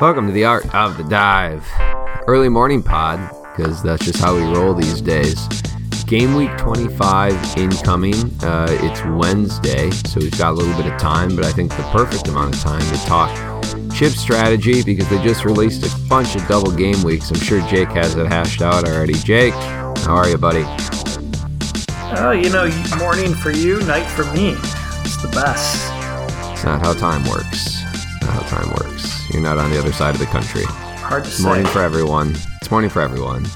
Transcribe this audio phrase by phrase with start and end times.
[0.00, 1.66] Welcome to the Art of the Dive.
[2.26, 3.20] Early morning pod,
[3.54, 5.46] because that's just how we roll these days.
[6.06, 8.14] Game week 25 incoming.
[8.42, 11.82] Uh, it's Wednesday, so we've got a little bit of time, but I think the
[11.92, 13.30] perfect amount of time to talk
[13.92, 17.30] chip strategy because they just released a bunch of double game weeks.
[17.30, 19.12] I'm sure Jake has it hashed out already.
[19.12, 20.64] Jake, how are you, buddy?
[22.16, 24.56] Oh, you know, morning for you, night for me.
[25.04, 25.89] It's the best.
[26.60, 27.82] It's not how time works.
[28.20, 29.30] Not how time works.
[29.32, 30.64] You're not on the other side of the country.
[30.64, 31.44] Hard to It's say.
[31.44, 32.34] morning for everyone.
[32.60, 33.46] It's morning for everyone.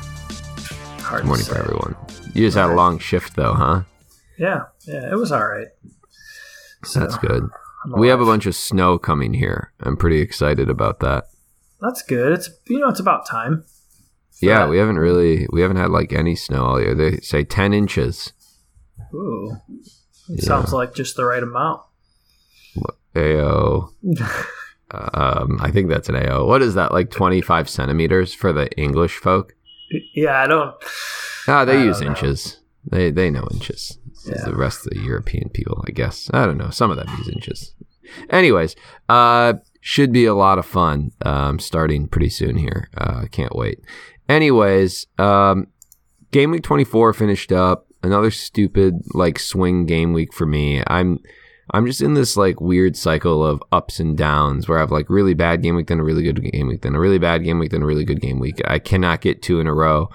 [1.00, 1.94] Hard to Morning for everyone.
[2.32, 3.82] You just had a long shift though, huh?
[4.38, 5.66] Yeah, yeah, it was all right.
[6.86, 7.44] So, That's good.
[7.94, 9.74] We have a bunch of snow coming here.
[9.80, 11.24] I'm pretty excited about that.
[11.82, 12.32] That's good.
[12.32, 13.64] It's you know, it's about time.
[14.40, 14.70] Yeah, that.
[14.70, 16.94] we haven't really we haven't had like any snow all year.
[16.94, 18.32] They say 10 inches.
[19.12, 19.58] Ooh,
[20.30, 20.44] it Yeah.
[20.46, 21.82] sounds like just the right amount.
[23.16, 23.90] AO.
[24.90, 26.46] Um, I think that's an AO.
[26.46, 26.92] What is that?
[26.92, 29.56] Like 25 centimeters for the English folk?
[30.14, 30.72] yeah, I don't.
[31.48, 32.10] Ah, they I use don't know.
[32.12, 32.60] inches.
[32.88, 33.98] They they know inches.
[34.24, 34.44] Yeah.
[34.44, 36.30] The rest of the European people, I guess.
[36.32, 36.70] I don't know.
[36.70, 37.74] Some of them use inches.
[38.30, 38.76] Anyways,
[39.08, 41.10] uh, should be a lot of fun.
[41.22, 42.88] Um, starting pretty soon here.
[42.96, 43.80] Uh, can't wait.
[44.28, 45.66] Anyways, um,
[46.30, 47.86] game week 24 finished up.
[48.02, 50.84] Another stupid like swing game week for me.
[50.86, 51.18] I'm
[51.70, 55.08] I'm just in this like weird cycle of ups and downs where I have like
[55.08, 57.58] really bad game week, then a really good game week, then a really bad game
[57.58, 58.60] week, then a really good game week.
[58.66, 60.10] I cannot get two in a row.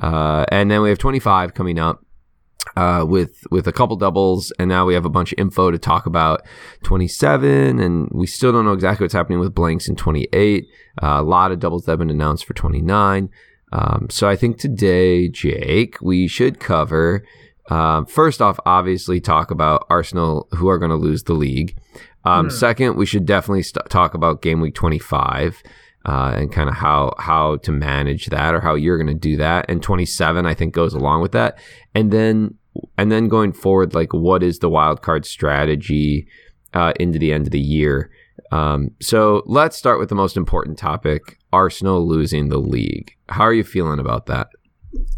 [0.00, 2.04] Uh, and then we have 25 coming up
[2.76, 5.78] uh, with with a couple doubles, and now we have a bunch of info to
[5.78, 6.42] talk about
[6.84, 10.66] 27, and we still don't know exactly what's happening with blanks in 28.
[11.02, 13.30] Uh, a lot of doubles that have been announced for 29.
[13.72, 17.24] Um, so I think today, Jake, we should cover.
[17.70, 21.76] Um, first off, obviously, talk about Arsenal, who are going to lose the league.
[22.24, 22.50] Um, Hmm.
[22.50, 25.62] Second, we should definitely st- talk about game week 25
[26.06, 29.36] uh, and kind of how how to manage that or how you're going to do
[29.36, 29.66] that.
[29.68, 31.58] And 27, I think, goes along with that.
[31.94, 32.54] And then
[32.98, 36.26] and then going forward, like what is the wild card strategy
[36.74, 38.10] uh, into the end of the year?
[38.52, 43.12] Um, so let's start with the most important topic: Arsenal losing the league.
[43.28, 44.48] How are you feeling about that?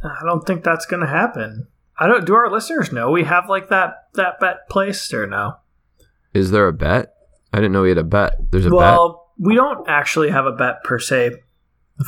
[0.04, 1.66] I don't think that's going to happen.
[2.02, 2.26] I don't.
[2.26, 5.58] Do our listeners know we have like that that bet placed or no?
[6.34, 7.14] Is there a bet?
[7.52, 8.34] I didn't know we had a bet.
[8.50, 8.76] There's a bet.
[8.76, 11.36] well, we don't actually have a bet per se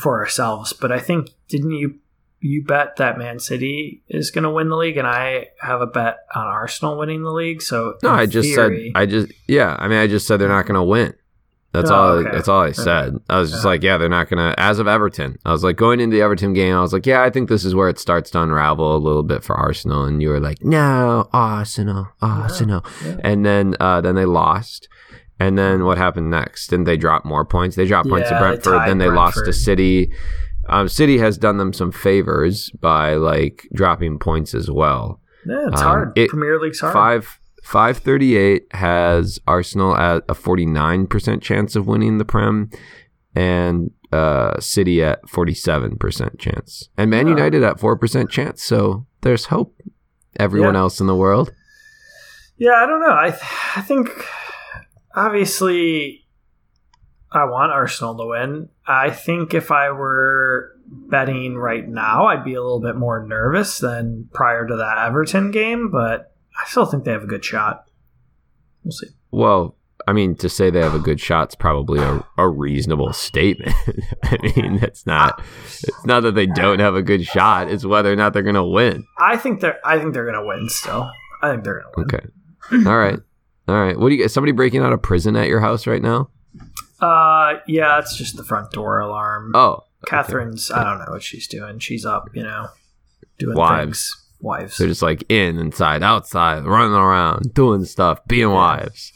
[0.01, 1.99] for ourselves, but I think didn't you
[2.41, 5.87] you bet that Man City is going to win the league, and I have a
[5.87, 7.61] bet on Arsenal winning the league.
[7.61, 9.77] So No, I just theory- said I just yeah.
[9.79, 11.13] I mean, I just said they're not going to win.
[11.75, 12.07] That's Oh, all.
[12.19, 12.29] okay.
[12.31, 13.15] That's all I said.
[13.29, 13.69] I was just Yeah.
[13.69, 14.59] like, yeah, they're not going to.
[14.59, 16.75] As of Everton, I was like going into the Everton game.
[16.75, 19.23] I was like, yeah, I think this is where it starts to unravel a little
[19.23, 20.03] bit for Arsenal.
[20.05, 22.85] And you were like, no, Arsenal, Arsenal.
[23.05, 23.17] Yeah.
[23.23, 24.87] And then uh, then they lost.
[25.39, 26.67] And then what happened next?
[26.67, 27.75] Didn't they drop more points?
[27.75, 28.73] They dropped points to they Brentford.
[28.73, 30.11] tied then they lost to City.
[30.69, 35.19] Um, City has done them some favors by like dropping points as well.
[35.45, 36.11] Yeah, it's Um, hard.
[36.17, 36.93] it- Premier League's hard.
[36.93, 42.25] Five five thirty eight has Arsenal at a forty nine percent chance of winning the
[42.25, 42.69] Prem,
[43.35, 47.27] and uh, City at forty seven percent chance, and Man.
[47.27, 48.63] United at four percent chance.
[48.63, 49.75] So there's hope.
[50.39, 50.81] Everyone Yeah.
[50.81, 51.51] else in the world.
[52.57, 53.15] Yeah, I don't know.
[53.15, 53.41] I th-
[53.75, 54.09] I think
[55.15, 56.25] obviously
[57.31, 58.69] I want Arsenal to win.
[58.87, 63.79] I think if I were betting right now, I'd be a little bit more nervous
[63.79, 67.85] than prior to that Everton game, but I still think they have a good shot.
[68.83, 69.07] We'll see.
[69.31, 69.75] Well,
[70.07, 73.73] I mean, to say they have a good shot's probably a, a reasonable statement.
[74.23, 75.41] I mean, that's not.
[75.65, 77.71] It's not that they don't have a good shot.
[77.71, 79.05] It's whether or not they're going to win.
[79.17, 81.09] I think they're I think they're gonna win still.
[81.41, 82.05] I think they're gonna win.
[82.05, 82.87] Okay.
[82.89, 83.19] All right.
[83.67, 83.97] All right.
[83.97, 84.25] What do you?
[84.25, 86.29] Is somebody breaking out of prison at your house right now?
[86.99, 89.51] Uh yeah, it's just the front door alarm.
[89.55, 91.79] Oh, Catherine's I don't know what she's doing.
[91.79, 92.67] She's up, you know,
[93.37, 93.85] doing Wives.
[93.85, 94.24] things.
[94.45, 94.77] Wives.
[94.77, 99.11] They're just like in, inside, outside, running around, doing stuff, being wives.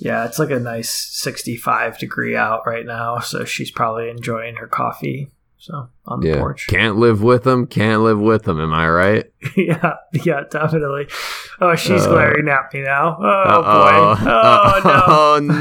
[0.00, 4.66] Yeah, it's like a nice 65 degree out right now, so she's probably enjoying her
[4.66, 5.30] coffee.
[5.58, 6.38] So on the Yeah.
[6.38, 6.66] porch.
[6.68, 8.58] Can't live with them, can't live with them.
[8.58, 9.24] Am I right?
[9.58, 11.06] yeah, yeah, definitely.
[11.60, 13.18] Oh, she's Uh, glaring at me now.
[13.20, 14.14] Oh Uh-oh.
[14.14, 14.22] boy.
[14.30, 15.60] Oh no.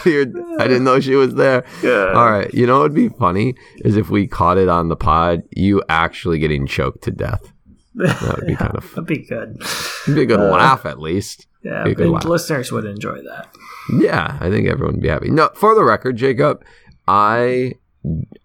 [0.04, 0.10] no.
[0.10, 0.26] You're,
[0.60, 1.64] I didn't know she was there.
[1.84, 2.08] no.
[2.14, 2.52] All right.
[2.52, 3.54] You know what would be funny
[3.84, 7.52] is if we caught it on the pod, you actually getting choked to death.
[7.98, 9.56] That would be kind of That'd be good.
[10.02, 11.46] It'd be a good Uh, laugh at least.
[11.62, 13.54] Yeah, listeners would enjoy that.
[13.98, 15.30] Yeah, I think everyone would be happy.
[15.30, 16.64] No, for the record, Jacob,
[17.08, 17.74] I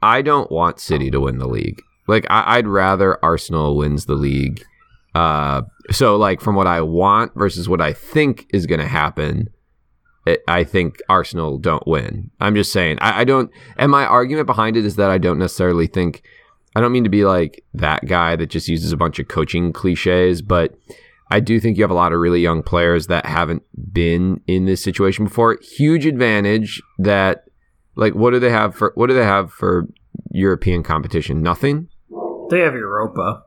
[0.01, 1.81] I don't want City to win the league.
[2.07, 4.63] Like I, I'd rather Arsenal wins the league.
[5.13, 5.61] Uh,
[5.91, 9.49] so like from what I want versus what I think is going to happen,
[10.47, 12.31] I think Arsenal don't win.
[12.39, 12.97] I'm just saying.
[12.99, 13.51] I, I don't.
[13.77, 16.23] And my argument behind it is that I don't necessarily think.
[16.75, 19.73] I don't mean to be like that guy that just uses a bunch of coaching
[19.73, 20.75] cliches, but
[21.29, 24.65] I do think you have a lot of really young players that haven't been in
[24.65, 25.57] this situation before.
[25.61, 27.45] Huge advantage that,
[27.95, 29.87] like, what do they have for what do they have for
[30.31, 31.41] European competition?
[31.41, 31.89] Nothing.
[32.49, 33.43] They have Europa.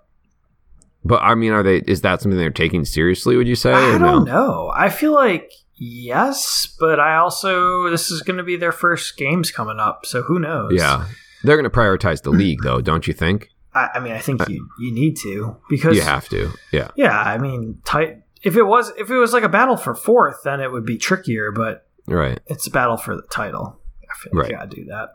[1.05, 1.79] But I mean, are they?
[1.87, 3.37] Is that something they're taking seriously?
[3.37, 3.72] Would you say?
[3.72, 4.32] I don't no?
[4.32, 4.72] know.
[4.75, 9.52] I feel like yes, but I also this is going to be their first games
[9.52, 10.72] coming up, so who knows?
[10.75, 11.06] Yeah,
[11.46, 13.48] they're going to prioritize the league, though, don't you think?
[13.75, 16.50] I, I mean, I think you you need to because You have to.
[16.72, 16.90] Yeah.
[16.96, 18.22] yeah, I mean, tight.
[18.43, 20.96] If it was if it was like a battle for fourth, then it would be
[20.98, 21.52] trickier.
[21.52, 22.38] But Right.
[22.46, 23.78] it's a battle for the title.
[24.08, 24.50] I feel Right.
[24.50, 25.08] you gotta do that.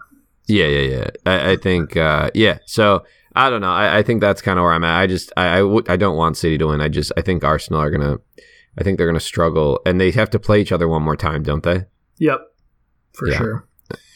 [0.47, 1.07] Yeah, yeah, yeah.
[1.25, 2.57] I, I think, uh, yeah.
[2.65, 3.03] So
[3.35, 3.71] I don't know.
[3.71, 4.99] I, I think that's kind of where I'm at.
[4.99, 6.81] I just, I, I, w- I don't want City to win.
[6.81, 8.17] I just, I think Arsenal are gonna,
[8.77, 11.41] I think they're gonna struggle, and they have to play each other one more time,
[11.43, 11.85] don't they?
[12.19, 12.41] Yep,
[13.13, 13.37] for Yeah.
[13.37, 13.67] sure.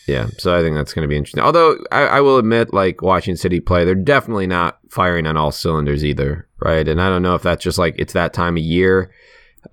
[0.08, 0.28] Yeah.
[0.38, 1.44] So I think that's gonna be interesting.
[1.44, 5.52] Although I, I will admit, like watching City play, they're definitely not firing on all
[5.52, 6.88] cylinders either, right?
[6.88, 9.12] And I don't know if that's just like it's that time of year.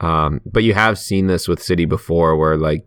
[0.00, 2.86] Um, but you have seen this with City before, where like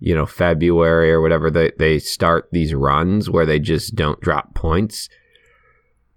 [0.00, 4.54] you know February or whatever they they start these runs where they just don't drop
[4.54, 5.10] points,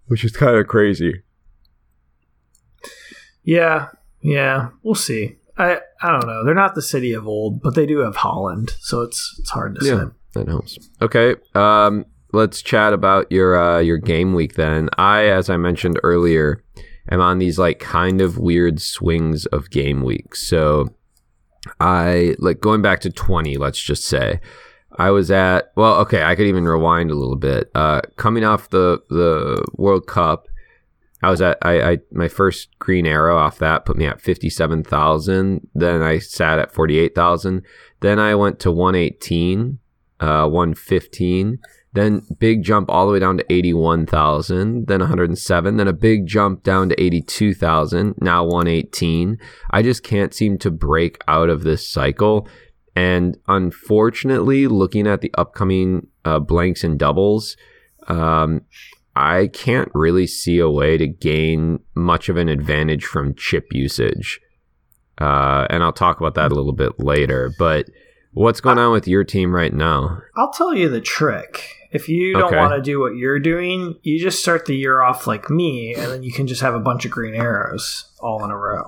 [0.05, 1.21] which is kind of crazy.
[3.43, 3.89] Yeah,
[4.21, 5.37] yeah, we'll see.
[5.57, 6.45] I I don't know.
[6.45, 9.75] They're not the city of old, but they do have Haaland, so it's it's hard
[9.79, 9.99] to Yeah.
[9.99, 10.05] say.
[10.33, 10.77] That helps.
[11.01, 11.35] Okay.
[11.53, 14.89] Um, let's chat about your uh, your game week then.
[14.97, 16.63] I, as I mentioned earlier,
[17.09, 20.47] am on these like kind of weird swings of game weeks.
[20.47, 20.95] So
[21.79, 23.57] I like going back to twenty.
[23.57, 24.39] Let's just say
[24.97, 26.23] I was at well, okay.
[26.23, 27.69] I could even rewind a little bit.
[27.75, 30.47] Uh, coming off the the World Cup.
[31.23, 34.49] I was at I, I my first green arrow off that put me at fifty
[34.49, 35.67] seven thousand.
[35.75, 37.63] Then I sat at forty eight thousand.
[37.99, 39.77] Then I went to one eighteen
[40.21, 41.59] uh, 115
[41.93, 46.63] then big jump all the way down to 81,000 then 107 then a big jump
[46.63, 49.37] down to 82,000 now 118
[49.71, 52.47] I just can't seem to break out of this cycle.
[52.95, 57.57] And unfortunately looking at the upcoming uh, blanks and doubles
[58.07, 58.61] um,
[59.15, 64.39] I can't really see a way to gain much of an advantage from chip usage.
[65.17, 67.87] Uh, and I'll talk about that a little bit later but
[68.33, 70.21] What's going on with your team right now?
[70.37, 71.75] I'll tell you the trick.
[71.91, 72.55] If you don't Okay.
[72.57, 76.09] want to do what you're doing, you just start the year off like me, and
[76.09, 78.85] then you can just have a bunch of green arrows all in a row.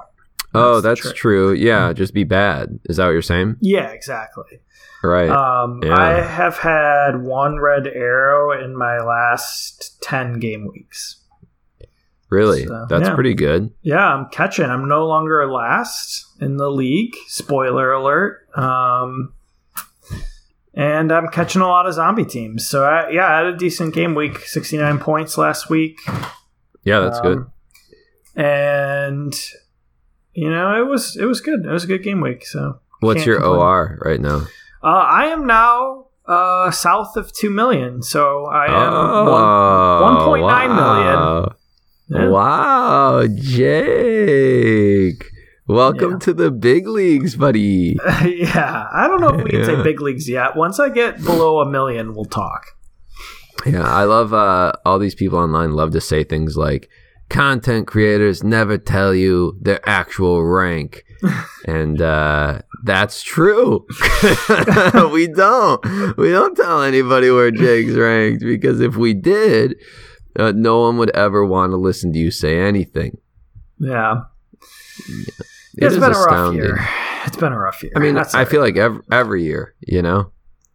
[0.55, 1.51] oh, the that's true.
[1.51, 2.79] Yeah, just be bad.
[2.85, 3.57] Is that what you're saying?
[3.59, 4.59] Yeah, exactly.
[5.03, 5.29] Right.
[5.29, 5.95] Um, Yeah.
[5.99, 11.17] I have had one red arrow in my last 10 game weeks.
[12.29, 12.65] really?
[12.65, 13.15] so, that's yeah.
[13.15, 13.71] pretty good.
[13.81, 14.65] Yeah, I'm catching.
[14.65, 17.15] I'm no longer last in the league.
[17.27, 18.47] Spoiler alert.
[18.57, 19.33] Um,
[20.75, 22.67] and I'm catching a lot of zombie teams.
[22.67, 25.99] So, I, yeah, I had a decent game week 69 points last week.
[26.83, 27.37] Yeah, that's good.
[27.37, 27.51] Um,
[28.35, 29.33] And,
[30.33, 31.63] you know, it was it was good.
[31.65, 32.45] It was a good game week.
[32.45, 33.59] So, What's your complain.
[33.61, 34.47] OR right now?
[34.83, 38.01] uh, I am now uh, south of 2 million.
[38.01, 41.15] So, I am oh, 1.9 million.
[41.15, 41.55] wow.
[42.09, 42.27] Yeah.
[42.29, 44.82] Wow, Jake.
[45.67, 46.17] Welcome Yeah.
[46.19, 47.97] to the big leagues, buddy.
[48.25, 50.55] yeah, I don't know if we can say big leagues yet.
[50.57, 52.65] Once I get below a million, we'll talk.
[53.65, 56.89] Yeah, I love uh, all these people online love to say things like
[57.29, 61.05] content creators never tell you their actual rank.
[61.65, 63.85] and uh, that's true.
[65.13, 66.17] we don't.
[66.17, 69.75] We don't tell anybody where Jake's ranked because if we did,
[70.37, 73.17] uh, no one would ever want to listen to you say anything.
[73.79, 74.23] Yeah,
[75.07, 75.33] It
[75.75, 76.79] it's been a rough year.
[77.25, 77.91] It's been a rough year.
[77.95, 80.31] I mean, That's I feel like every, every year, you know?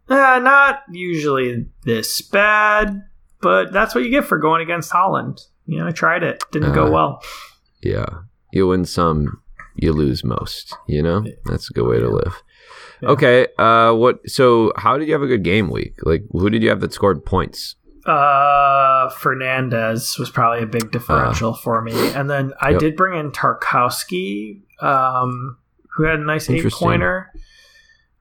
[0.09, 3.02] Uh, not usually this bad,
[3.43, 5.40] but that's what you get for going against Haaland.
[5.67, 7.23] You know, I tried it, didn't go Uh, well.
[7.83, 8.07] Yeah.
[8.52, 9.43] You win some,
[9.76, 11.25] you lose most, you know?
[11.45, 12.43] That's a good way to live.
[13.02, 13.09] Yeah.
[13.11, 13.47] Okay.
[13.59, 14.28] Uh, what?
[14.28, 15.97] So, how did you have a good game week?
[16.02, 17.76] Like, who did you have that scored points?
[18.07, 22.71] Uh, Fernandez was probably a big differential for me, and then I Uh.
[22.73, 22.81] Yep.
[22.81, 25.58] did bring in Tarkowski, um,
[25.97, 27.32] who had a nice eight pointer.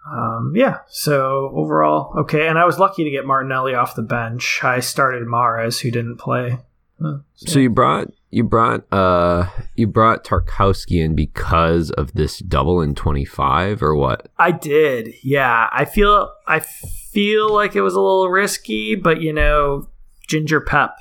[0.10, 4.62] Um, yeah, so overall okay, and I was lucky to get Martinelli off the bench.
[4.64, 6.60] I started Mares, who didn't play.
[7.04, 12.82] Uh, So you brought you brought uh you brought Tarkowski in because of this double
[12.82, 14.30] in twenty five or what?
[14.38, 15.14] I did.
[15.24, 19.90] Yeah, I feel I feel like it was a little risky, but you know,
[20.28, 20.92] Ginger Pep,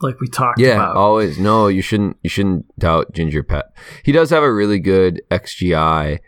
[0.00, 0.96] like we talked Yeah, about.
[0.96, 1.38] always.
[1.38, 2.16] No, you shouldn't.
[2.22, 3.76] You shouldn't doubt Ginger Pep.
[4.04, 6.18] He does have a really good xGI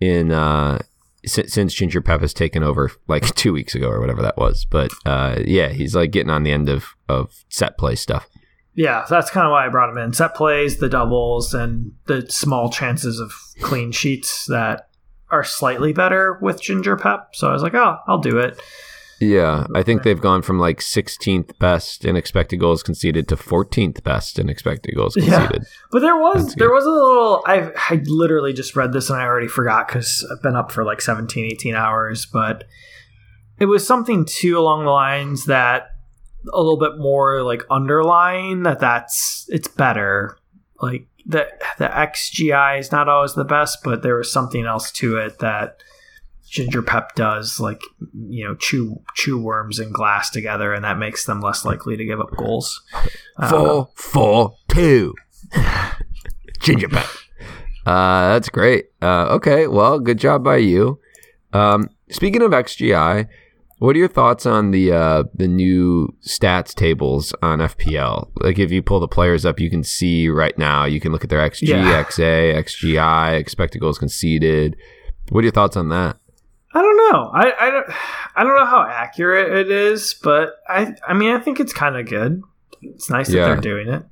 [0.00, 0.78] in uh
[1.26, 4.66] since, since Ginger Pep has taken over like two weeks ago or whatever that was.
[4.68, 8.28] But uh, yeah, he's like getting on the end of of set play stuff.
[8.76, 10.12] Yeah, so that's kind of why I brought him in.
[10.12, 14.88] Set plays, the doubles, and the small chances of clean sheets that
[15.30, 17.28] are slightly better with Ginger Pep.
[17.34, 18.60] So I was like, oh, I'll do it.
[19.24, 24.02] Yeah, I think they've gone from like 16th best in expected goals conceded to 14th
[24.02, 25.62] best in expected goals conceded.
[25.62, 25.68] Yeah.
[25.90, 29.24] But there was there was a little I I literally just read this and I
[29.24, 32.64] already forgot cuz I've been up for like 17 18 hours, but
[33.58, 35.90] it was something too along the lines that
[36.52, 40.36] a little bit more like underlying that that's it's better.
[40.80, 45.16] Like the the XGI is not always the best, but there was something else to
[45.16, 45.78] it that
[46.54, 47.80] ginger pep does like
[48.28, 52.04] you know chew chew worms and glass together and that makes them less likely to
[52.04, 52.80] give up goals
[53.50, 55.12] four four two
[56.60, 57.06] ginger pep
[57.86, 61.00] uh, that's great uh, okay well good job by you
[61.52, 63.28] um, speaking of xgi
[63.78, 68.30] what are your thoughts on the uh, the new stats tables on FPL?
[68.36, 70.84] Like, if you pull the players up, you can see right now.
[70.84, 72.02] You can look at their XG, yeah.
[72.04, 74.76] XA, XGI, expected goals conceded.
[75.30, 76.16] What are your thoughts on that?
[76.74, 77.30] I don't know.
[77.32, 77.86] I, I don't
[78.36, 81.96] I don't know how accurate it is, but I I mean I think it's kind
[81.96, 82.42] of good.
[82.82, 84.04] It's nice that they're doing it.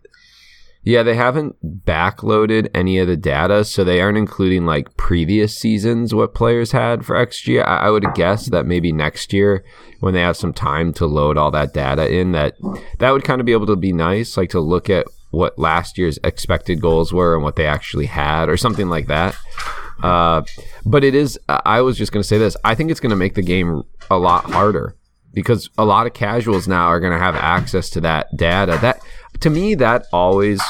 [0.84, 6.12] Yeah, they haven't backloaded any of the data, so they aren't including like previous seasons
[6.12, 7.62] what players had for XG.
[7.64, 9.64] I, I would guess that maybe next year,
[10.00, 12.56] when they have some time to load all that data in, that
[12.98, 15.98] that would kind of be able to be nice, like to look at what last
[15.98, 19.36] year's expected goals were and what they actually had, or something like that.
[20.02, 20.42] Uh,
[20.84, 21.38] but it is.
[21.48, 22.56] I was just going to say this.
[22.64, 24.96] I think it's going to make the game a lot harder
[25.32, 28.78] because a lot of casuals now are going to have access to that data.
[28.80, 29.00] That
[29.40, 30.60] to me, that always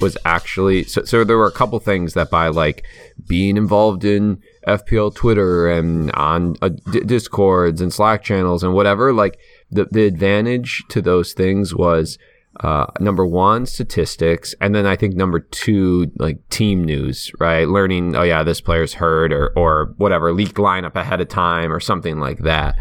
[0.00, 1.04] was actually so.
[1.04, 2.84] So there were a couple things that by like
[3.26, 9.12] being involved in FPL Twitter and on uh, d- discords and Slack channels and whatever.
[9.12, 9.38] Like
[9.70, 12.18] the the advantage to those things was
[12.60, 17.66] uh, number one, statistics, and then I think number two, like team news, right?
[17.66, 21.80] Learning, oh yeah, this player's hurt or or whatever, leaked lineup ahead of time or
[21.80, 22.78] something like that.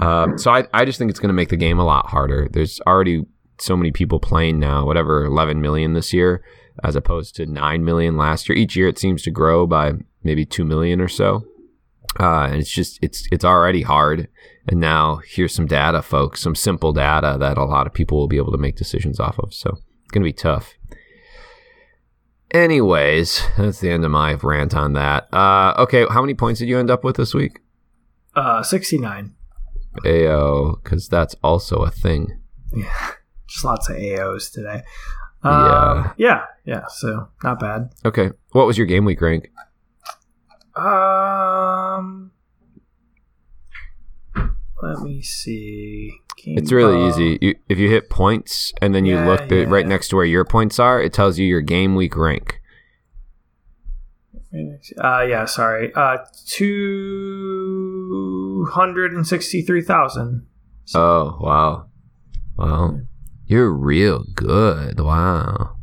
[0.00, 2.48] Um, so I I just think it's going to make the game a lot harder.
[2.50, 3.24] There's already
[3.60, 6.44] so many people playing now, whatever, 11 million this year,
[6.84, 8.56] as opposed to 9 million last year.
[8.56, 11.44] Each year it seems to grow by maybe 2 million or so.
[12.18, 14.28] Uh, and it's just it's it's already hard.
[14.68, 18.28] And now here's some data, folks, some simple data that a lot of people will
[18.28, 19.54] be able to make decisions off of.
[19.54, 20.74] So it's gonna be tough.
[22.50, 25.32] Anyways, that's the end of my rant on that.
[25.32, 27.60] Uh, okay, how many points did you end up with this week?
[28.34, 29.34] Uh, sixty nine.
[30.04, 32.40] AO, because that's also a thing.
[32.72, 33.10] Yeah,
[33.48, 34.82] just lots of AOs today.
[35.42, 36.86] Uh, yeah, yeah, yeah.
[36.88, 37.90] So not bad.
[38.04, 39.50] Okay, what was your game week rank?
[40.78, 42.30] Um,
[44.80, 46.12] let me see.
[46.36, 47.08] Game it's really ball.
[47.08, 47.38] easy.
[47.40, 49.64] You, if you hit points and then you yeah, look yeah.
[49.64, 52.60] right next to where your points are, it tells you your game week rank.
[55.02, 55.92] Uh, yeah, sorry.
[55.94, 60.46] Uh, two hundred and sixty-three thousand.
[60.94, 61.88] Oh wow,
[62.56, 63.00] wow,
[63.46, 65.00] you're real good.
[65.00, 65.77] Wow.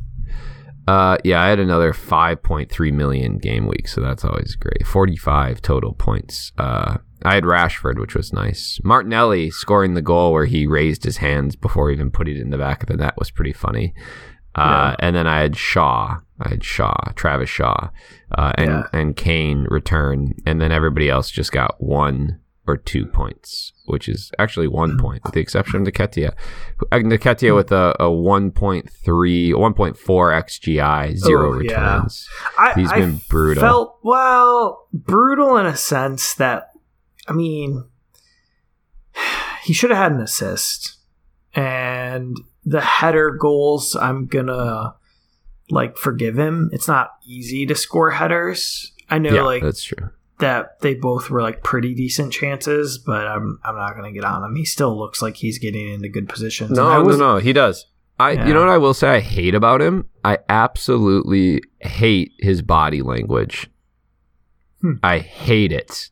[0.86, 4.86] Uh, yeah, I had another 5.3 million game week, so that's always great.
[4.86, 6.52] 45 total points.
[6.56, 8.78] Uh, I had Rashford, which was nice.
[8.84, 12.58] Martinelli scoring the goal where he raised his hands before even putting it in the
[12.58, 13.94] back of the net was pretty funny.
[14.54, 15.06] Uh, yeah.
[15.06, 16.18] And then I had Shaw.
[16.40, 17.90] I had Shaw, Travis Shaw,
[18.32, 18.86] uh, and yeah.
[18.92, 24.32] and Kane return, and then everybody else just got one or two points, which is
[24.38, 26.32] actually one point, with the exception of Nketiah.
[26.90, 32.28] Uh, Nketiah with a, a 1.3, 1.4 XGI, zero oh, returns.
[32.58, 32.74] Yeah.
[32.74, 33.60] He's I, been brutal.
[33.60, 36.70] Felt, well, brutal in a sense that,
[37.28, 37.84] I mean,
[39.62, 40.96] he should have had an assist.
[41.54, 44.94] And the header goals, I'm going to
[45.70, 46.70] like forgive him.
[46.72, 48.92] It's not easy to score headers.
[49.08, 53.26] I know, yeah, like that's true that they both were like pretty decent chances, but
[53.26, 54.56] I'm I'm not gonna get on him.
[54.56, 56.72] He still looks like he's getting into good positions.
[56.72, 57.86] No, was, no, no, he does.
[58.18, 58.46] I yeah.
[58.46, 60.08] you know what I will say I hate about him?
[60.24, 63.70] I absolutely hate his body language.
[64.80, 64.94] Hmm.
[65.02, 66.10] I hate it.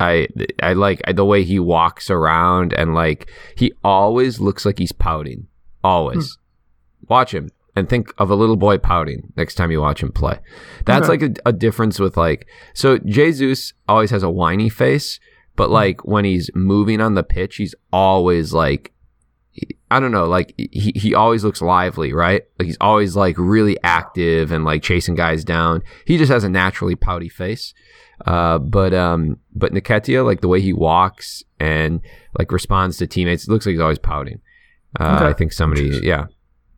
[0.00, 0.28] I
[0.62, 5.46] I like the way he walks around and like he always looks like he's pouting.
[5.82, 6.34] Always.
[6.34, 7.12] Hmm.
[7.12, 10.38] Watch him and think of a little boy pouting next time you watch him play.
[10.84, 11.26] That's okay.
[11.26, 15.20] like a, a, difference with like so Jesus always has a whiny face,
[15.56, 18.92] but like when he's moving on the pitch, he's always like
[19.90, 22.42] I don't know, like he he always looks lively, right?
[22.58, 25.82] Like he's always like really active and like chasing guys down.
[26.04, 27.74] He just has a naturally pouty face.
[28.26, 32.00] Uh, but um, but Nketiah, like the way he walks and
[32.38, 34.40] like responds to teammates, it looks like he's always pouting.
[34.98, 35.26] Uh, Okay.
[35.26, 36.26] I think somebody, yeah,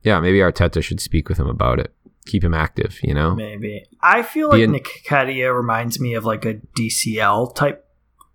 [0.03, 1.93] yeah, maybe Arteta should speak with him about it.
[2.27, 3.35] Keep him active, you know.
[3.35, 3.85] Maybe.
[4.03, 7.85] I feel like Being- Nketiah reminds me of like a DCL type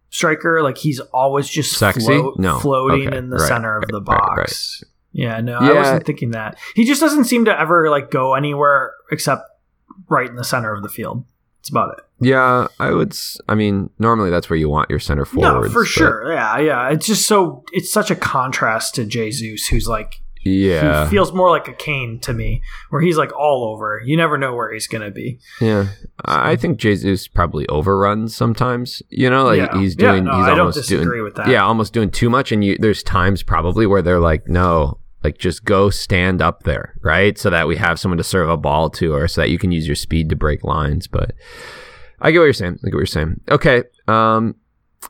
[0.09, 0.61] striker.
[0.63, 2.01] Like he's always just Sexy?
[2.05, 2.59] float- No.
[2.59, 3.17] floating Okay.
[3.17, 4.35] in the Right, center of the right, right.
[4.37, 4.83] box.
[5.11, 6.57] Yeah, no, I wasn't thinking that.
[6.75, 9.43] He just doesn't seem to ever like go anywhere except
[10.09, 11.23] right in the center of the field.
[11.61, 12.03] That's about it.
[12.19, 13.15] Yeah, I would.
[13.47, 15.67] I mean, normally that's where you want your center forward.
[15.67, 16.33] no, for sure.
[16.33, 16.89] Yeah, yeah.
[16.89, 21.49] It's just so it's such a contrast to Jesus, who's like Yeah, he feels more
[21.49, 22.61] like a Kane to me,
[22.91, 23.99] where he's like all over.
[24.05, 25.39] You never know where he's gonna be.
[25.59, 25.87] yeah.
[26.23, 29.01] I I think Jesus probably overruns sometimes.
[29.09, 29.79] You know, like yeah.
[29.79, 30.25] he's Yeah, doing.
[30.25, 31.23] no, he's I don't almost disagree doing.
[31.23, 31.47] with that.
[31.47, 35.39] Yeah, almost doing too much, and you there's times probably where they're like, no, like
[35.39, 38.91] just go stand up there, right, so that we have someone to serve a ball
[38.91, 41.07] to, or so that you can use your speed to break lines.
[41.07, 41.33] But
[42.21, 42.73] I get what you're saying.
[42.83, 43.41] I get what you're saying.
[43.49, 43.83] Okay.
[44.07, 44.55] Um,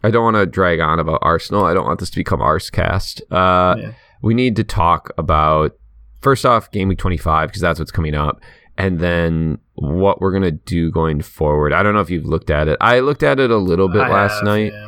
[0.03, 1.65] I don't want to drag on about Arsenal.
[1.65, 3.21] I don't want this to become Arsecast.
[3.31, 3.91] Uh, Yeah.
[4.25, 5.77] We need to talk about
[6.19, 8.41] first off game week 25 because that's what's coming up
[8.75, 11.71] and then what we're going to do going forward.
[11.71, 12.77] I don't know if you've looked at it.
[12.81, 14.87] I looked at it a little bit I last have, night yeah.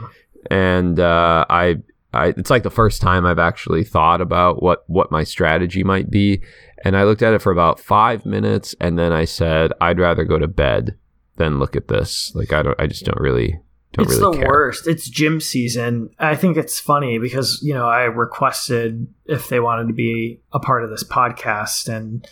[0.50, 1.78] and uh, I,
[2.14, 6.10] I it's like the first time i've actually thought about what what my strategy might
[6.10, 6.42] be
[6.86, 10.24] and i looked at it for about five minutes and then i said i'd rather
[10.24, 10.98] go to bed
[11.36, 12.32] than look at this.
[12.34, 13.60] Like i don't i just don't really
[13.98, 14.88] don't it's really the care worst.
[14.88, 16.10] It's gym season.
[16.20, 20.60] I think it's funny because you know I requested if they wanted to be a
[20.60, 22.28] part of this podcast and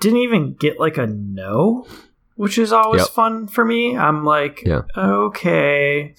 [0.00, 1.86] didn't even get like a no,
[2.36, 3.10] which is always Yep.
[3.10, 3.96] fun for me.
[3.96, 4.82] I'm like, Yeah.
[4.96, 6.14] okay,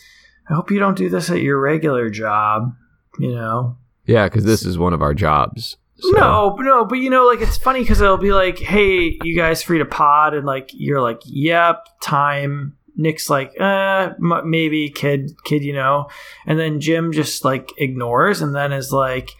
[0.50, 2.74] I hope you don't do this at your regular job.
[3.20, 6.10] You know, yeah because this is one of our jobs so.
[6.12, 9.62] no, no, but you know, like it's funny because it'll be like, "Hey, you guys
[9.62, 15.32] free to pod?" And like you're like, "Yep, time." Nick's like, "Uh, m- maybe, kid,
[15.46, 16.10] kid, you know,"
[16.46, 19.32] and then Jim just like ignores, and then is like,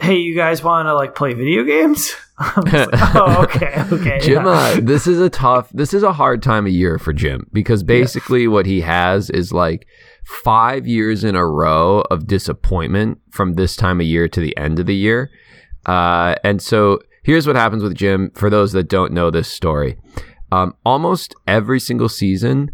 [0.00, 2.14] "Hey, you guys want to like play video games?"
[2.56, 4.18] Like, oh, okay, okay.
[4.18, 4.50] Jim, yeah.
[4.50, 7.84] uh, this is a tough, this is a hard time of year for Jim because
[7.84, 9.86] basically what he has is like
[10.24, 14.80] five years in a row of disappointment from this time of year to the end
[14.80, 15.30] of the year.
[15.86, 19.96] Uh, and so here's what happens with Jim for those that don't know this story.
[20.54, 22.70] Um, almost every single season,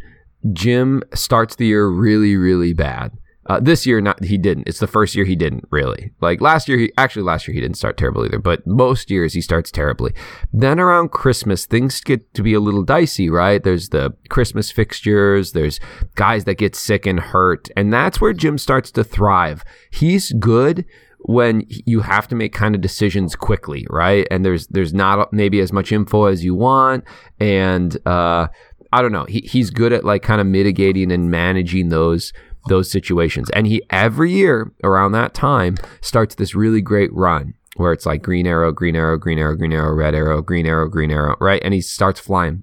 [0.52, 3.12] Jim starts the year really, really bad.
[3.46, 4.68] Uh, this year, not he didn't.
[4.68, 6.12] It's the first year he didn't really.
[6.20, 8.38] Like last year, he actually last year he didn't start terribly either.
[8.38, 10.12] But most years he starts terribly.
[10.52, 13.62] Then around Christmas, things get to be a little dicey, right?
[13.62, 15.52] There's the Christmas fixtures.
[15.52, 15.80] There's
[16.16, 19.64] guys that get sick and hurt, and that's where Jim starts to thrive.
[19.90, 20.84] He's good
[21.24, 24.26] when you have to make kind of decisions quickly, right?
[24.30, 27.04] And there's there's not maybe as much info as you want,
[27.38, 28.48] and uh,
[28.92, 29.24] I don't know.
[29.24, 32.32] He he's good at like kind of mitigating and managing those
[32.68, 33.50] those situations.
[33.50, 38.22] And he every year around that time starts this really great run where it's like
[38.22, 41.62] green arrow, green arrow, green arrow, green arrow, red arrow, green arrow, green arrow, right?
[41.64, 42.62] And he starts flying.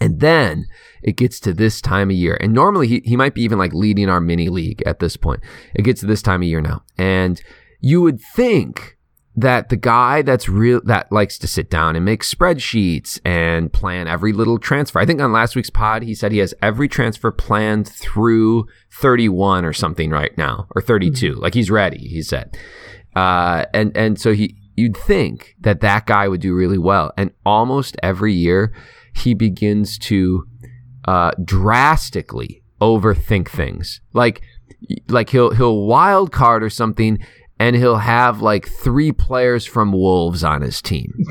[0.00, 0.66] And then
[1.02, 2.36] it gets to this time of year.
[2.40, 5.40] And normally he, he might be even like leading our mini league at this point.
[5.74, 6.82] It gets to this time of year now.
[6.98, 7.40] And
[7.84, 8.96] you would think
[9.36, 14.08] that the guy that's real that likes to sit down and make spreadsheets and plan
[14.08, 15.00] every little transfer.
[15.00, 19.66] I think on last week's pod he said he has every transfer planned through 31
[19.66, 21.34] or something right now or 32.
[21.34, 22.56] Like he's ready, he said.
[23.14, 27.12] Uh, and and so he you'd think that that guy would do really well.
[27.18, 28.72] And almost every year
[29.14, 30.46] he begins to
[31.06, 34.00] uh, drastically overthink things.
[34.14, 34.40] Like
[35.08, 37.18] like he'll he'll wild card or something
[37.58, 41.24] and he'll have like three players from Wolves on his team.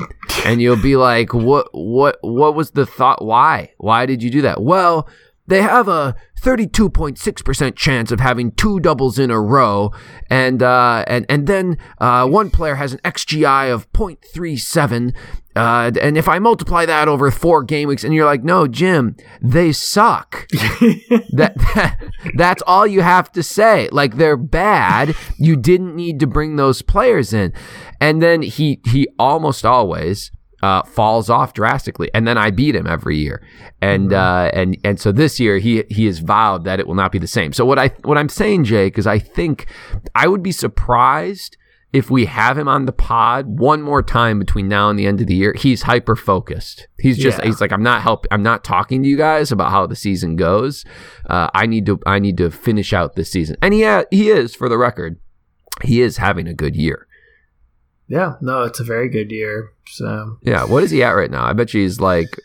[0.44, 3.72] and you'll be like, "What what what was the thought why?
[3.78, 5.08] Why did you do that?" Well,
[5.46, 9.90] they have a 32.6% chance of having two doubles in a row
[10.28, 15.14] and uh, and and then uh, one player has an xgi of 0.37
[15.56, 19.16] uh, and if I multiply that over four game weeks, and you're like, no, Jim,
[19.40, 20.48] they suck.
[20.50, 21.98] that, that
[22.34, 23.88] that's all you have to say.
[23.92, 25.14] Like they're bad.
[25.38, 27.52] You didn't need to bring those players in,
[28.00, 30.32] and then he he almost always
[30.64, 33.36] uh, falls off drastically, and then I beat him every year,
[33.82, 37.12] and uh, and and so this year he he has vowed that it will not
[37.12, 37.52] be the same.
[37.52, 39.66] So what I what I'm saying, Jake, is I think
[40.14, 41.56] I would be surprised
[41.92, 45.20] if we have him on the pod one more time between now and the end
[45.20, 46.88] of the year, he's hyper focused.
[46.98, 47.44] He's just Yeah.
[47.46, 50.34] he's like I'm not help I'm not talking to you guys about how the season
[50.36, 50.84] goes.
[51.28, 54.30] Uh, I need to I need to finish out this season, and he ha- he
[54.30, 55.20] is for the record,
[55.82, 57.06] he is having a good year.
[58.08, 59.72] Yeah, no, it's a very good year.
[59.86, 61.44] So Yeah, what is he at right now?
[61.44, 62.38] I bet he's like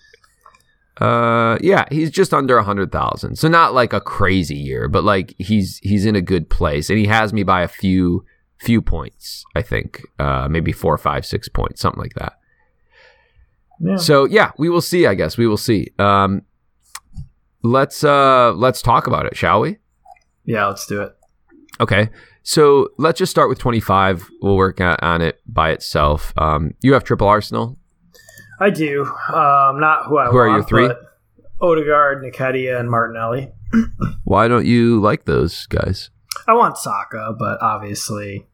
[1.00, 3.38] Uh, yeah, he's just under a hundred thousand.
[3.38, 7.00] So not like a crazy year, but like he's he's in a good place, and
[7.00, 8.26] he has me by a few
[8.58, 9.46] few points.
[9.56, 12.34] I think, uh, maybe four, five, six points, something like that.
[13.80, 13.96] Yeah.
[13.96, 15.08] So yeah, we will see.
[15.08, 15.88] I guess we will see.
[15.98, 16.42] Um,
[17.64, 19.78] let's uh let's talk about it, shall we?
[20.46, 21.16] yeah, let's do it.
[21.80, 22.10] Okay.
[22.44, 24.28] So let's just start with 25.
[24.42, 26.34] We'll work on it by itself.
[26.38, 27.78] Um, you have triple Arsenal.
[28.60, 29.06] I do.
[29.06, 30.90] Um, not who I Who are your three?
[31.62, 33.52] Odegaard, Nketiah, and Martinelli.
[34.24, 36.10] Why don't you like those guys?
[36.48, 38.48] I want Saka, but obviously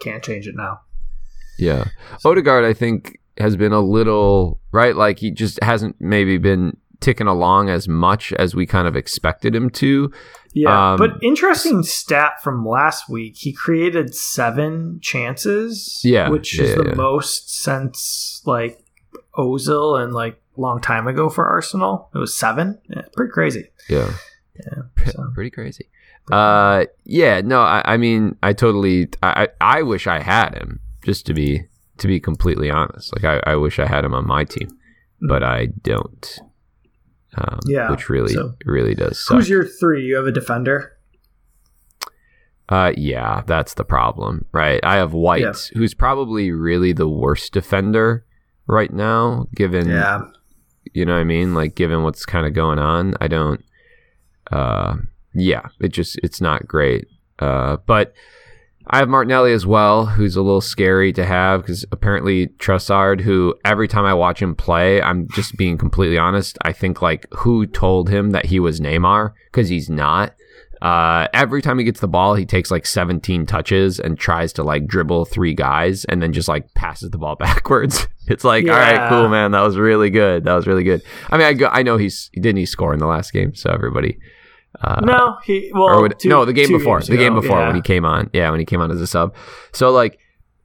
[0.00, 0.80] can't change it now.
[1.58, 1.84] Yeah.
[2.24, 4.94] Odegaard, I think, has been a little, right?
[4.96, 9.54] Like he just hasn't maybe been ticking along as much as we kind of expected
[9.54, 10.10] him to.
[10.60, 13.36] Yeah, Um, but interesting stat from last week.
[13.36, 16.00] He created seven chances.
[16.02, 16.94] Yeah, which yeah, is the yeah.
[16.94, 18.84] most since like
[19.36, 22.10] Ozil and like a long time ago for Arsenal.
[22.12, 22.78] It was seven.
[22.88, 23.70] Yeah, pretty crazy.
[23.88, 24.12] Yeah.
[24.56, 25.30] Yeah, so.
[25.34, 25.88] Pretty crazy.
[26.32, 30.80] Uh, yeah, no, I, I mean, I totally, I, I I wish I had him
[31.04, 31.68] just to be,
[31.98, 33.14] to be completely honest.
[33.14, 34.68] Like I, I wish I had him on my team,
[35.20, 36.40] but I don't.
[37.40, 39.36] Um, Yeah, which really, so- really does suck.
[39.36, 40.04] Who's your three?
[40.04, 40.92] You have a defender.
[42.68, 44.80] Uh, yeah, that's the problem, right?
[44.82, 45.52] I have White, Yeah.
[45.74, 48.24] who's probably really the worst defender
[48.66, 50.22] right now, given Yeah,
[50.92, 51.54] you know what I mean?
[51.54, 53.64] Like, given what's kind of going on, I don't.
[54.50, 54.96] Uh,
[55.34, 57.06] yeah, it just it's not great.
[57.38, 58.12] Uh, but
[58.90, 63.54] I have Martinelli as well, who's a little scary to have because apparently Trossard, who
[63.64, 66.56] every time I watch him play, I'm just being completely honest.
[66.62, 70.34] I think like who told him that he was Neymar because he's not.
[70.80, 74.62] Uh, every time he gets the ball, he takes like 17 touches and tries to
[74.62, 78.06] like dribble three guys and then just like passes the ball backwards.
[78.26, 79.50] It's like, all right, cool, man.
[79.50, 80.44] That was really good.
[80.44, 81.02] That was really good.
[81.30, 83.54] I mean, I, go, I know he's he didn't he score in the last game,
[83.54, 84.18] so everybody.
[84.82, 87.66] Uh, no, he well, would, two- no, the game before, the game before yeah.
[87.66, 89.34] when he came on, yeah, when he came on as a sub.
[89.72, 90.18] So like,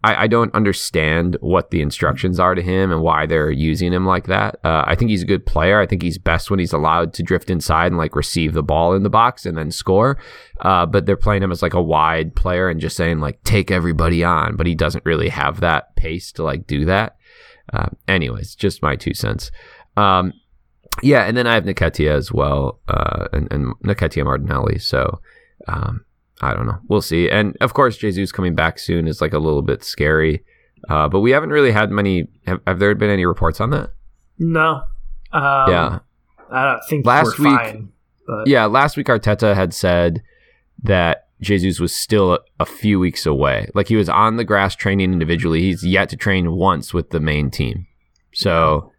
[0.03, 4.05] I, I don't understand what the instructions are to him and why they're using him
[4.05, 4.59] like that.
[4.63, 5.79] Uh, I think he's a good player.
[5.79, 8.93] I think he's best when he's allowed to drift inside and like receive the ball
[8.93, 10.17] in the box and then score.
[10.59, 13.71] Uh, but they're playing him as like a wide player and just saying like take
[13.71, 17.15] everybody on, but he doesn't really have that pace to like do that.
[17.71, 19.51] Uh, anyways, just my two cents.
[19.95, 20.33] Um,
[21.01, 24.79] yeah, and then I have Nketiah as well, uh, and, and Nketiah Martinelli.
[24.79, 25.19] So
[25.67, 26.05] um,
[26.41, 26.79] I don't know.
[26.87, 27.29] We'll see.
[27.29, 30.43] And of course, Jesus coming back soon is like a little bit scary.
[30.89, 32.27] Uh, but we haven't really had many.
[32.45, 33.91] Have, have there been any reports on that?
[34.37, 34.83] No,
[35.31, 35.99] um, yeah.
[36.51, 37.91] I don't think Last week- fine.
[38.45, 38.65] Yeah.
[38.65, 40.21] Last week, Arteta had said
[40.81, 43.69] that Jesus was still a, a few weeks away.
[43.73, 45.61] Like he was on the grass training individually.
[45.61, 47.87] He's yet to train once with the main team.
[48.33, 48.91] So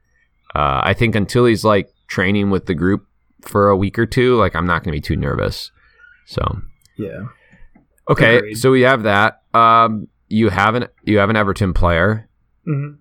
[0.55, 3.07] uh, I think until he's like training with the group
[3.43, 5.71] for a week or two, like I'm not going to be too nervous.
[6.27, 6.43] So
[6.97, 7.25] yeah,
[8.09, 8.55] okay, Agreed.
[8.55, 9.43] so we have that.
[9.53, 12.29] Um, you have an you have an Everton player.
[12.67, 12.99] Mhm.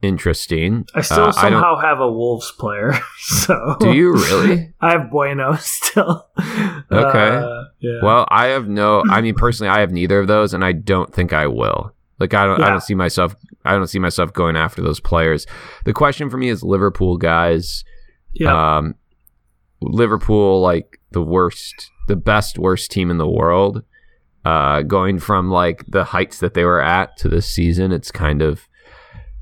[0.00, 0.84] Interesting.
[0.96, 2.92] I still Uh, I somehow have a Wolves player.
[3.18, 4.74] So Do you really?
[4.80, 6.26] I have Bueno still.
[6.38, 7.28] Okay.
[7.28, 8.00] Uh, yeah.
[8.02, 9.04] Well, I have no.
[9.08, 11.94] I mean, personally, I have neither of those, and I don't think I will.
[12.22, 12.62] Like, I don't.
[12.62, 13.34] I don't see myself.
[13.64, 15.46] I don't see myself going after those players.
[15.84, 17.84] The question for me is Liverpool guys.
[18.32, 18.76] yeah.
[18.78, 18.94] Um,
[19.80, 23.82] Liverpool, like the worst, the best, worst team in the world.
[24.44, 28.42] Uh, going from like the heights that they were at to this season, it's kind
[28.42, 28.68] of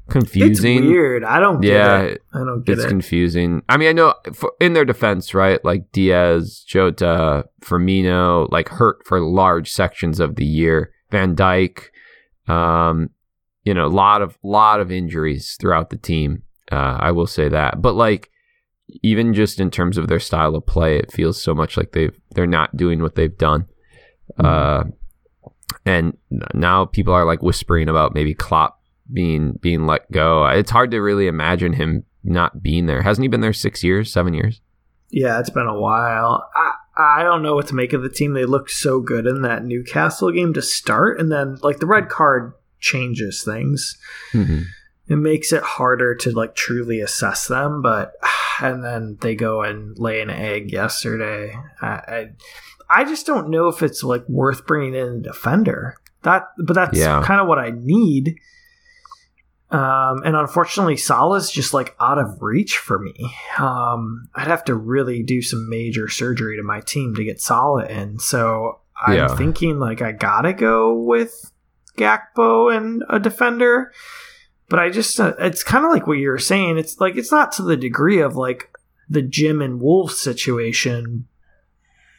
[0.06, 0.86] it's confusing.
[0.86, 1.24] weird.
[1.24, 2.22] I don't get Yeah, it.
[2.34, 2.88] I don't get it's it.
[2.88, 3.62] confusing.
[3.68, 5.62] I mean, I know for, in their defense, right?
[5.64, 10.92] Like Diaz, Jota, Firmino, like hurt for large sections of the year.
[11.10, 11.89] Van Dijk,
[12.50, 13.10] um,
[13.64, 16.42] you know, a lot of lot of injuries throughout the team.
[16.70, 18.30] Uh, I will say that, but like
[19.02, 22.18] even just in terms of their style of play, it feels so much like they've
[22.34, 23.66] they're not doing what they've done.
[24.38, 24.84] Uh,
[25.84, 26.16] and
[26.54, 28.80] now people are like whispering about maybe Klopp
[29.12, 30.46] being being let go.
[30.46, 33.02] It's hard to really imagine him not being there.
[33.02, 34.60] Hasn't he been there six years, seven years?
[35.10, 36.48] Yeah, it's been a while.
[36.54, 38.32] I I don't know what to make of the team.
[38.34, 42.08] They looked so good in that Newcastle game to start, and then like the red
[42.08, 43.96] card changes things.
[44.32, 44.62] Mm-hmm.
[45.08, 47.82] It makes it harder to like truly assess them.
[47.82, 48.12] But
[48.60, 51.56] and then they go and lay an egg yesterday.
[51.80, 52.30] I I,
[52.88, 55.96] I just don't know if it's like worth bringing in a defender.
[56.22, 57.22] That but that's Yeah.
[57.24, 58.38] kind of what I need.
[59.70, 63.14] Um, and unfortunately, Salah's just like out of reach for me.
[63.58, 67.86] Um, I'd have to really do some major surgery to my team to get Salah
[67.86, 68.18] in.
[68.18, 69.28] So I'm Yeah.
[69.36, 71.52] thinking like I gotta go with
[71.96, 73.92] Gakpo and a defender.
[74.68, 76.78] But I just, uh, it's kind of like what you were saying.
[76.78, 78.70] It's like, it's not to the degree of like
[79.08, 81.26] the Jim and Wolf situation,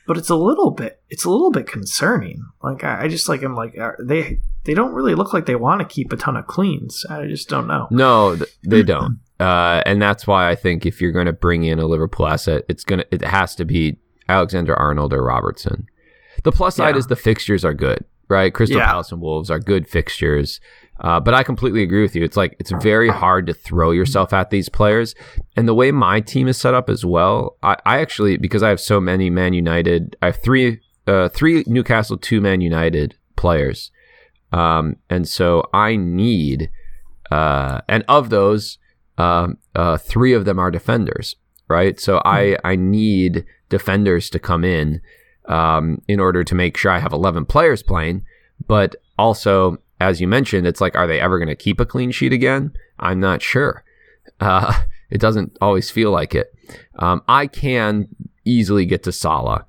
[0.05, 2.43] but it's a little bit it's a little bit concerning.
[2.61, 5.79] Like I, I just like I'm like they they don't really look like they want
[5.81, 7.05] to keep a ton of cleans.
[7.09, 7.87] I just don't know.
[7.91, 9.19] No, they don't.
[9.41, 12.61] Uh, and that's why I think if you're going to bring in a Liverpool asset,
[12.69, 13.97] it's gonna it has to be
[14.29, 15.87] Alexander Arnold or Robertson.
[16.43, 16.99] The plus side Yeah.
[16.99, 18.53] is the fixtures are good, right?
[18.53, 18.85] Crystal Yeah.
[18.85, 20.61] Palace and Wolves are good fixtures.
[20.99, 22.23] Uh, but I completely agree with you.
[22.23, 25.15] It's like it's very hard to throw yourself at these players,
[25.57, 27.57] and the way my team is set up as well.
[27.63, 31.63] I, I actually because I have so many Man United, I have three, uh, three
[31.65, 33.89] Newcastle, two Man United players,
[34.51, 36.69] um, and so I need,
[37.31, 38.77] uh, and of those,
[39.17, 41.35] um, uh, three of them are defenders,
[41.67, 41.99] right?
[41.99, 45.01] So I I need defenders to come in
[45.47, 48.25] um, in order to make sure I have 11 players playing.
[48.67, 52.11] But also, as you mentioned, it's like, are they ever going to keep a clean
[52.11, 52.73] sheet again?
[52.99, 53.83] I'm not sure.
[54.39, 56.53] Uh, it doesn't always feel like it.
[56.99, 58.07] Um, I can
[58.45, 59.65] easily get to Salah,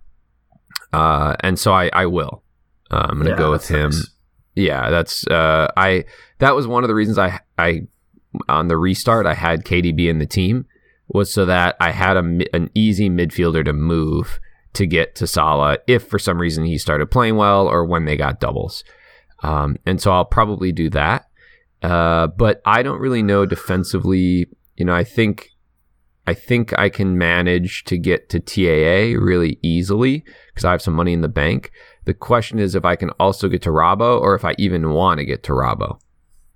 [0.92, 2.42] uh, and so I, I will.
[2.90, 3.90] Uh, I'm going to Yeah, go with him.
[3.90, 4.08] nice.
[4.54, 6.04] Yeah, that's uh, I.
[6.38, 7.86] That was one of the reasons I I
[8.48, 10.66] on the restart I had KDB in the team
[11.08, 14.40] was so that I had a, an easy midfielder to move
[14.72, 18.16] to get to Salah if for some reason he started playing well or when they
[18.16, 18.84] got doubles.
[19.42, 21.26] Um, and so I'll probably do that.
[21.82, 24.46] Uh, but I don't really know defensively.
[24.76, 25.50] You know, I think
[26.26, 30.94] I think I can manage to get to TAA really easily because I have some
[30.94, 31.72] money in the bank.
[32.04, 35.18] The question is if I can also get to Robbo or if I even want
[35.18, 36.00] to get to Robbo.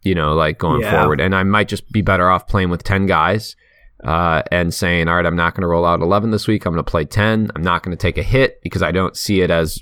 [0.03, 1.01] You know, like going Yeah.
[1.01, 3.57] forward, and I might just be better off playing with ten guys
[4.05, 6.65] uh, and saying, all right, I'm not going to roll out 11 this week.
[6.67, 7.51] I'm going to play 10.
[7.57, 9.81] I'm not going to take a hit because I don't see it as,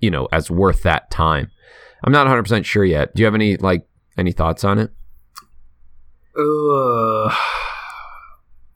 [0.00, 1.50] you know, as worth that time.
[2.04, 3.14] I'm not 100% sure yet.
[3.14, 4.92] Do you have any, like, any thoughts on it?
[6.38, 7.32] Ugh.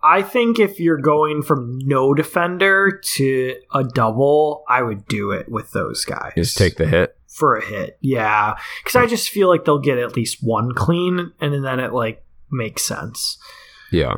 [0.08, 5.48] I think if you're going from no defender to a double, I would do it
[5.50, 6.32] with those guys.
[6.34, 7.14] Just take the hit.
[7.26, 7.98] for a hit.
[8.00, 11.92] Yeah, because I just feel like they'll get at least one clean, and then it
[11.92, 13.38] like makes sense.
[13.92, 14.14] Yeah.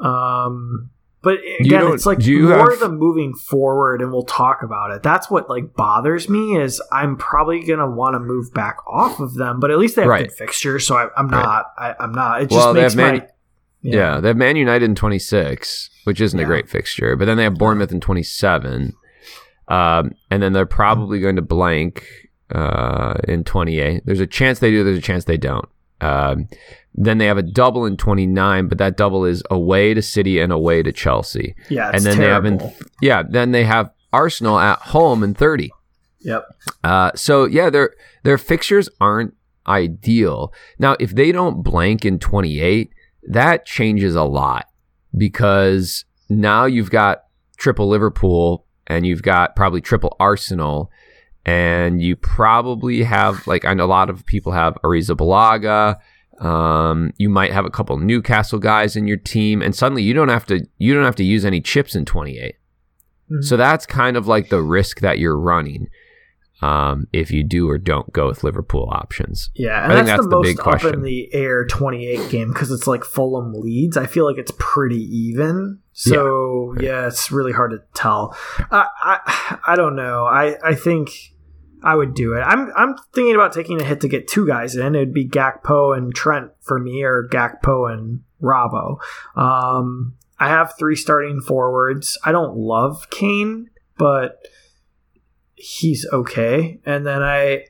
[0.00, 0.90] Um,
[1.22, 5.02] but again, it's like more have- the moving forward, and we'll talk about it.
[5.02, 9.34] That's what like bothers me is I'm probably gonna want to move back off of
[9.34, 10.28] them, but at least they have Right.
[10.28, 11.42] good fixtures, so I, I'm Right.
[11.42, 11.66] not.
[11.78, 12.42] I, I'm not.
[12.42, 13.26] It just they makes Man-
[13.84, 14.20] my Yeah.
[14.20, 17.16] They have Man United in 26, which isn't a great fixture.
[17.16, 18.94] But then they have Bournemouth in 27.
[19.68, 22.06] Um, and then they're probably going to blank
[22.50, 24.02] uh, in 28.
[24.04, 25.68] There's a chance they do, there's a chance they don't.
[26.00, 26.48] Um,
[26.94, 30.52] then they have a double in 29, but that double is away to City and
[30.52, 31.54] away to Chelsea.
[31.68, 31.90] yeah.
[31.92, 32.58] and then terrible.
[32.58, 35.70] they have in, yeah, then they have Arsenal at home in 30.
[36.20, 36.44] Yep.
[36.82, 39.34] Uh, so yeah, their their fixtures aren't
[39.66, 40.52] ideal.
[40.78, 42.90] Now, if they don't blank in 28,
[43.28, 44.66] that changes a lot
[45.16, 47.24] because now you've got
[47.56, 50.90] triple Liverpool and you've got probably triple Arsenal,
[51.46, 55.98] and you probably have like I know a lot of people have Arrizabalaga.
[56.40, 60.28] Um, you might have a couple Newcastle guys in your team, and suddenly you don't
[60.28, 62.56] have to you don't have to use any chips in 28.
[63.30, 63.44] Mhm.
[63.44, 65.88] So that's kind of like the risk that you're running
[66.64, 69.50] um, if you do or don't go with Liverpool options.
[69.54, 70.94] Yeah, and I think that's, that's the, the most big up question.
[70.94, 73.98] in the air 28 game because it's like Fulham leads.
[73.98, 75.80] I feel like it's pretty even.
[75.92, 78.34] So yeah, it's really hard to tell.
[78.70, 80.24] I, I I don't know.
[80.24, 81.10] I I think
[81.82, 82.40] I would do it.
[82.40, 84.94] I'm I'm thinking about taking a hit to get two guys in.
[84.94, 88.96] It'd be Gakpo and Trent for me, or Gakpo and Robbo.
[89.36, 92.16] Um, I have three starting forwards.
[92.24, 94.38] I don't love Kane, but
[95.64, 96.78] he's okay.
[96.84, 97.64] And then I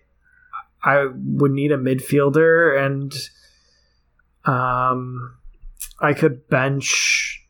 [0.82, 3.12] I would need a midfielder and
[4.44, 5.36] um
[6.00, 7.40] I could bench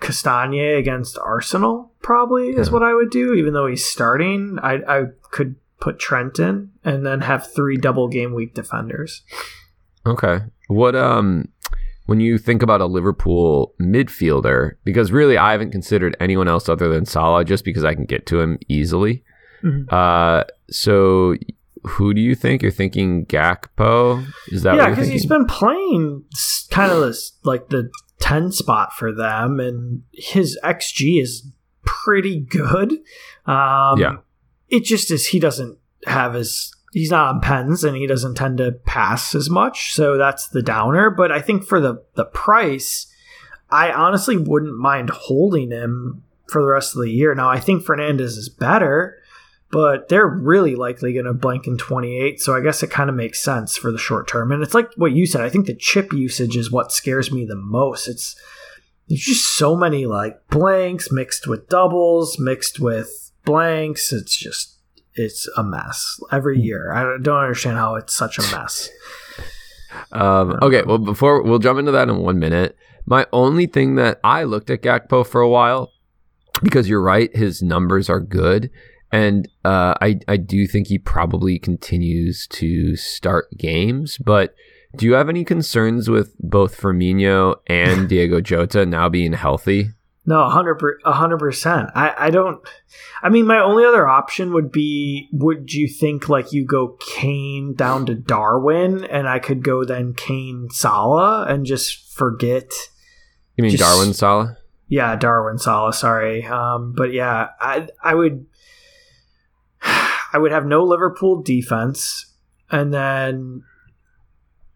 [0.00, 2.72] Castagne against Arsenal probably is Yeah.
[2.72, 7.06] what I would do even though he's starting I I could put Trent in and
[7.06, 9.22] then have three double game week defenders.
[10.06, 10.40] Okay.
[10.66, 11.48] What um
[12.06, 16.88] when you think about a Liverpool midfielder, because really I haven't considered anyone else other
[16.88, 19.22] than Salah just because I can get to him easily.
[19.62, 19.92] Mhm.
[19.92, 21.34] Uh so
[21.84, 24.26] who do you think you're thinking Gakpo?
[24.48, 26.24] Is that yeah, because he's been playing
[26.70, 27.90] kind of this like the
[28.20, 31.46] ten spot for them, and his xG is
[31.84, 32.92] pretty good.
[33.46, 34.16] Um, Yeah.
[34.68, 38.58] it just is he doesn't have his he's not on pens and he doesn't tend
[38.58, 41.10] to pass as much, so that's the downer.
[41.10, 43.06] But I think for the the price,
[43.70, 47.34] I honestly wouldn't mind holding him for the rest of the year.
[47.34, 49.17] Now I think Fernandez is better
[49.70, 53.16] but they're really likely going to blank in 28 so i guess it kind of
[53.16, 55.74] makes sense for the short term and it's like what you said i think the
[55.74, 58.34] chip usage is what scares me the most it's
[59.08, 64.12] there's just so many like blanks mixed with doubles, mixed with blanks.
[64.12, 64.76] It's just
[65.14, 66.92] it's a mess every year.
[66.92, 68.90] I don't understand how it's such a mess.
[70.12, 72.76] Um, okay, well, before we'll jump into that in one minute.
[73.06, 75.92] My only thing that I looked at Gakpo for a while
[76.62, 78.70] because you're right, his numbers are good,
[79.10, 84.18] and uh, I I do think he probably continues to start games.
[84.18, 84.54] But
[84.96, 89.90] do you have any concerns with both Firmino and Diego Jota now being healthy?
[90.26, 91.88] No, hundred percent.
[91.94, 92.60] I I don't.
[93.22, 97.74] I mean, my only other option would be: Would you think like you go Kane
[97.74, 102.70] down to Darwin, and I could go then Kane Salah and just forget.
[103.56, 104.58] You mean Just- Darwin Salah?
[104.86, 105.94] Yeah, Darwin Salah.
[105.94, 108.46] Sorry, um, but yeah, I I would
[110.32, 112.34] I would have no Liverpool defense,
[112.70, 113.62] and then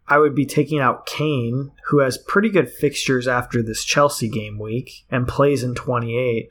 [0.07, 4.57] I would be taking out Kane, who has pretty good fixtures after this Chelsea game
[4.59, 6.49] week and plays in 28.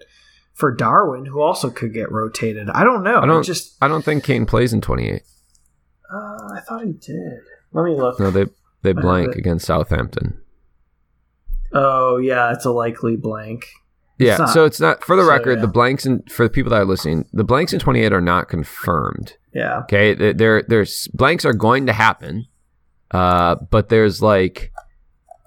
[0.54, 2.68] For Darwin, who also could get rotated.
[2.68, 3.20] I don't know.
[3.20, 5.22] I don't- I just I don't think Kane plays in 28.
[6.12, 7.40] uh, I thought he did.
[7.72, 8.20] Let me look.
[8.20, 8.44] No, they
[8.82, 10.38] they blank against Southampton.
[11.72, 13.64] Oh yeah, it's a likely blank.
[14.26, 15.56] Yeah, not- so it's not for the so, record.
[15.58, 15.62] yeah.
[15.62, 18.48] The blanks and for the people that are listening, the blanks in 28 are not
[18.48, 19.36] confirmed.
[19.54, 19.80] Yeah.
[19.80, 22.46] Okay, There- there there's blanks are going to happen,
[23.10, 24.72] uh, but there's like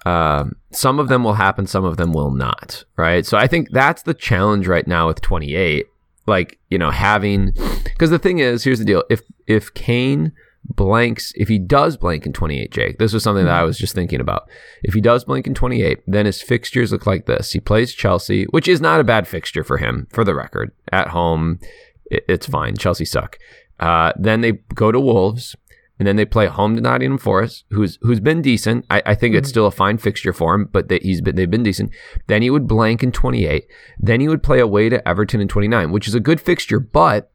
[0.05, 2.83] um, some of them will happen, some of them will not.
[2.95, 3.25] Right.
[3.25, 5.87] So I think that's the challenge right now with 28.
[6.27, 7.51] Like you know having
[7.83, 10.31] because the thing is, here's the deal: if if Kane
[10.69, 13.95] blanks, if he does blank in 28, Jake, this was something that I was just
[13.95, 14.49] thinking about.
[14.83, 18.45] If he does blank in 28, then his fixtures look like this: he plays Chelsea,
[18.45, 20.71] which is not a bad fixture for him, for the record.
[20.91, 21.59] At home,
[22.05, 22.75] it, it's fine.
[22.77, 23.37] Chelsea suck.
[23.79, 25.55] Uh, then they go to Wolves,
[25.97, 28.85] and then they play home to Nottingham Forest, who's who's been decent.
[28.89, 31.49] I, I think it's still a fine fixture for him, but they, he's been they've
[31.49, 31.91] been decent.
[32.27, 33.65] Then he would blank in 28.
[33.99, 37.31] Then he would play away to Everton in 29, which is a good fixture, but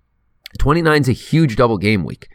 [0.59, 2.29] 29 is a huge double game week,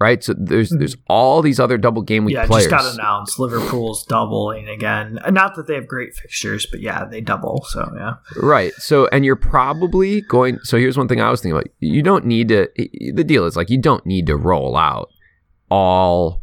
[0.00, 0.22] right?
[0.22, 2.66] So there's there's all these other double game week yeah, players.
[2.66, 3.38] just got announced.
[3.38, 5.18] Liverpool's doubling again.
[5.28, 7.64] Not that they have great fixtures, but yeah, they double.
[7.68, 8.72] So yeah, Right.
[8.74, 10.58] So, and you're probably going.
[10.62, 11.68] So, here's one thing I was thinking about.
[11.80, 12.68] You don't need to.
[12.76, 15.10] The deal is like you don't need to roll out
[15.70, 16.42] all,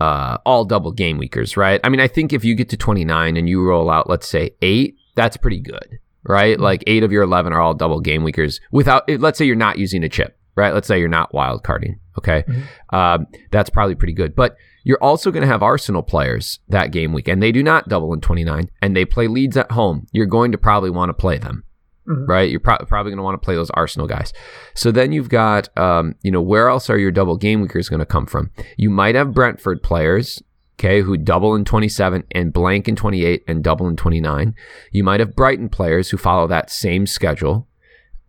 [0.00, 1.80] uh, all double game weekers, right?
[1.84, 4.50] I mean, I think if you get to 29 and you roll out, let's say
[4.62, 6.58] eight, that's pretty good, right?
[6.58, 9.08] Like eight of your 11 are all double game weekers without.
[9.08, 10.72] Let's say you're not using a chip, right?
[10.74, 11.98] Let's say you're not wild carding.
[12.18, 12.44] Okay,
[12.92, 14.56] um, that's probably pretty good, but.
[14.86, 18.12] You're also going to have Arsenal players that game week, and they do not double
[18.12, 20.06] in 29, and they play Leeds at home.
[20.12, 21.64] You're going to probably want to play them,
[22.06, 22.28] Mhm.
[22.28, 22.50] right?
[22.50, 24.34] You're pro- probably going to want to play those Arsenal guys.
[24.74, 28.00] So then you've got, um, you know, where else are your double game weekers going
[28.00, 28.50] to come from?
[28.76, 30.42] You might have Brentford players,
[30.78, 34.54] okay, who double in 27 and blank in 28 and double in 29.
[34.92, 37.68] You might have Brighton players who follow that same schedule.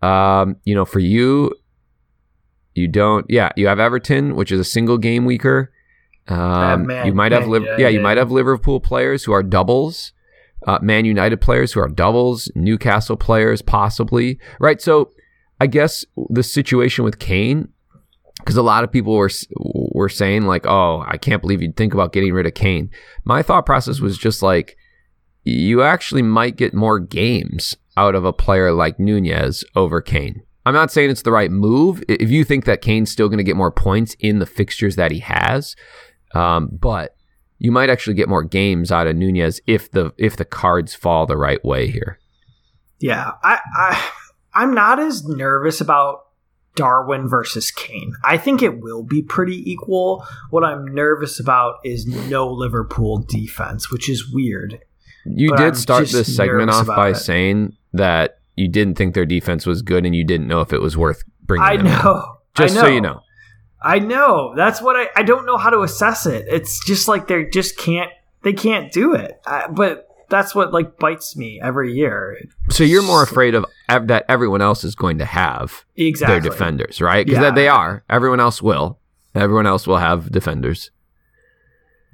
[0.00, 1.52] Um, you know, for you,
[2.76, 5.72] you don't, yeah, you have Everton, which is a single game weaker.
[6.28, 9.42] Um, Man- you might have, Man Liv- yeah, you might have Liverpool players who are
[9.42, 10.12] doubles,
[10.66, 14.80] uh, Man United players who are doubles, Newcastle players possibly, right?
[14.80, 15.10] So,
[15.60, 17.68] I guess the situation with Kane,
[18.38, 21.94] because a lot of people were were saying like, "Oh, I can't believe you'd think
[21.94, 22.90] about getting rid of Kane."
[23.24, 24.76] My thought process was just like,
[25.44, 30.42] you actually might get more games out of a player like Nunez over Kane.
[30.66, 32.02] I'm not saying it's the right move.
[32.08, 35.12] If you think that Kane's still going to get more points in the fixtures that
[35.12, 35.76] he has,
[36.34, 37.14] um, but
[37.58, 41.24] you might actually get more games out of Nunez if the if the cards fall
[41.24, 42.18] the right way here.
[42.98, 43.30] yeah.
[43.44, 44.10] I, I
[44.54, 46.22] I'm not as nervous about
[46.74, 48.14] Darwin versus Kane.
[48.24, 50.26] I think it will be pretty equal.
[50.50, 54.80] What I'm nervous about is no Liverpool defense, which is weird.
[55.24, 57.14] You did I'm start this segment off by it.
[57.16, 60.80] saying that you didn't think their defense was good and you didn't know if it
[60.80, 61.92] was worth bringing I them in.
[61.92, 62.36] know.
[62.54, 63.20] Just I so you know.
[63.82, 64.54] I know.
[64.56, 65.08] That's what I.
[65.14, 66.46] I don't know how to assess it.
[66.48, 68.10] It's just like they just can't.
[68.42, 69.40] They can't do it.
[69.46, 72.38] I, but that's what like bites me every year.
[72.70, 76.32] So you're more afraid of ev- that everyone else is going to have Exactly.
[76.40, 77.24] their defenders, right?
[77.26, 77.50] Because Yeah.
[77.50, 78.02] they are.
[78.08, 78.98] Everyone else will.
[79.34, 80.90] Everyone else will have defenders.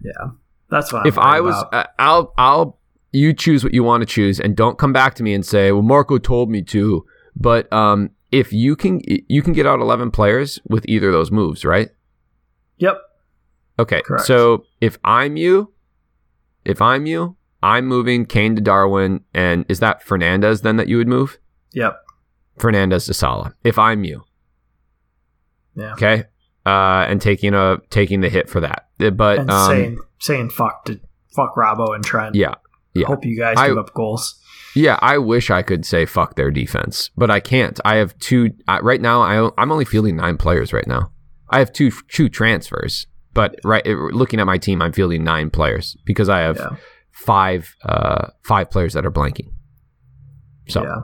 [0.02, 0.30] Yeah.
[0.68, 1.06] That's what.
[1.06, 2.78] if I'm I was, uh, I'll, I'll,
[3.12, 5.70] you choose what you want to choose, and don't come back to me and say,
[5.72, 7.04] "Well, Marco told me to."
[7.36, 11.30] But um, if you can, you can get out eleven players with either of those
[11.30, 11.90] moves, right?
[12.78, 12.98] Yep.
[13.78, 14.02] Okay.
[14.02, 14.26] Correct.
[14.26, 15.72] So if I'm you,
[16.64, 20.96] if I'm you, I'm moving Kane to Darwin, and is that Fernandez then that you
[20.98, 21.38] would move?
[21.72, 21.98] Yep.
[22.58, 23.54] Fernandez to Salah.
[23.64, 24.24] If I'm you,
[25.74, 25.92] Yeah.
[25.94, 26.24] okay,
[26.66, 30.50] uh, and taking a taking the hit for that, Uh, but And um, saying saying
[30.50, 31.00] fuck to
[31.34, 32.34] fuck Robbo and Trent.
[32.34, 32.54] yeah,
[32.94, 33.06] yeah.
[33.06, 34.38] Hope you guys I- give up goals.
[34.74, 37.78] Yeah, I wish I could say fuck their defense, but I can't.
[37.84, 39.20] I have two I, right now.
[39.20, 41.10] I I'm only fielding nine players right now.
[41.50, 45.94] I have two two transfers, but right looking at my team, I'm fielding nine players
[46.06, 46.76] because I have Yeah.
[47.10, 49.48] five uh five players that are blanking.
[50.68, 51.00] So Yeah.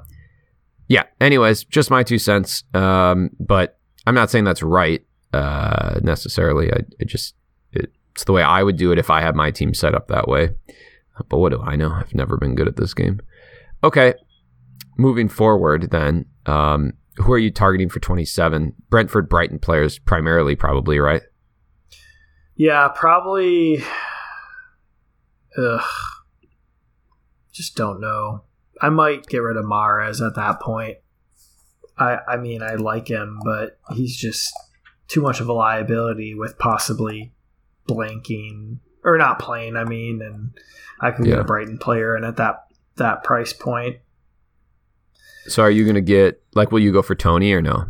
[0.89, 1.03] yeah.
[1.21, 2.65] Anyways, just my two cents.
[2.73, 6.73] Um, but I'm not saying that's right uh, necessarily.
[6.73, 7.35] I it just
[7.73, 10.09] it, it's the way I would do it if I had my team set up
[10.09, 10.51] that way.
[11.29, 11.91] But what do I know?
[11.91, 13.21] I've never been good at this game.
[13.83, 14.15] Okay,
[14.97, 18.75] moving forward, then, um, who are you targeting for 27?
[18.91, 21.23] Brentford, Brighton players primarily, probably, right?
[22.55, 23.83] Yeah, probably.
[25.57, 25.81] Ugh.
[27.53, 28.43] Just don't know.
[28.81, 30.99] I might get rid of Mares at that point.
[31.97, 34.53] I I mean I like him, but he's just
[35.09, 37.33] too much of a liability with possibly
[37.89, 39.77] blanking or not playing.
[39.77, 40.51] I mean, and
[41.01, 42.65] I could get a Brighton player, and at that
[42.97, 43.97] that price point,
[45.47, 46.73] So are you going to get like?
[46.73, 47.87] Will you go for Toney or no?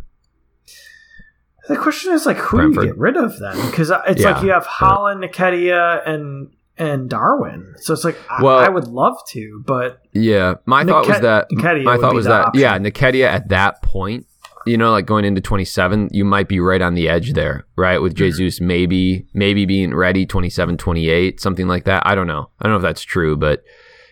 [1.67, 3.55] The question is like, who do you get rid of then?
[3.69, 4.31] Because it's Yeah.
[4.31, 7.73] like you have Haaland, Nketiah, and and Darwin.
[7.77, 11.83] So it's like Well- I would love to, but Yeah, my thought was that Nketiah
[11.83, 12.61] my thought was that option.
[12.61, 14.25] yeah, Nketiah at that point,
[14.69, 17.99] you know, like going into 27, you might be right on the edge there, right?
[18.01, 18.17] With Mm-hmm.
[18.37, 22.03] Jesus maybe maybe being ready 27, 28, something like that.
[22.05, 22.49] I don't know.
[22.59, 23.63] I don't know if that's true, but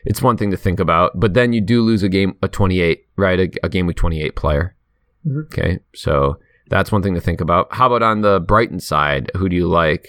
[0.05, 1.19] it's one thing to think about.
[1.19, 3.39] But then you do lose a game a 28, right?
[3.39, 4.75] A, a game week 28 player.
[5.25, 5.45] Mhm.
[5.45, 5.79] Okay.
[5.93, 6.37] So
[6.69, 7.73] that's one thing to think about.
[7.73, 9.31] How about on the Brighton side?
[9.37, 10.07] Who do you like?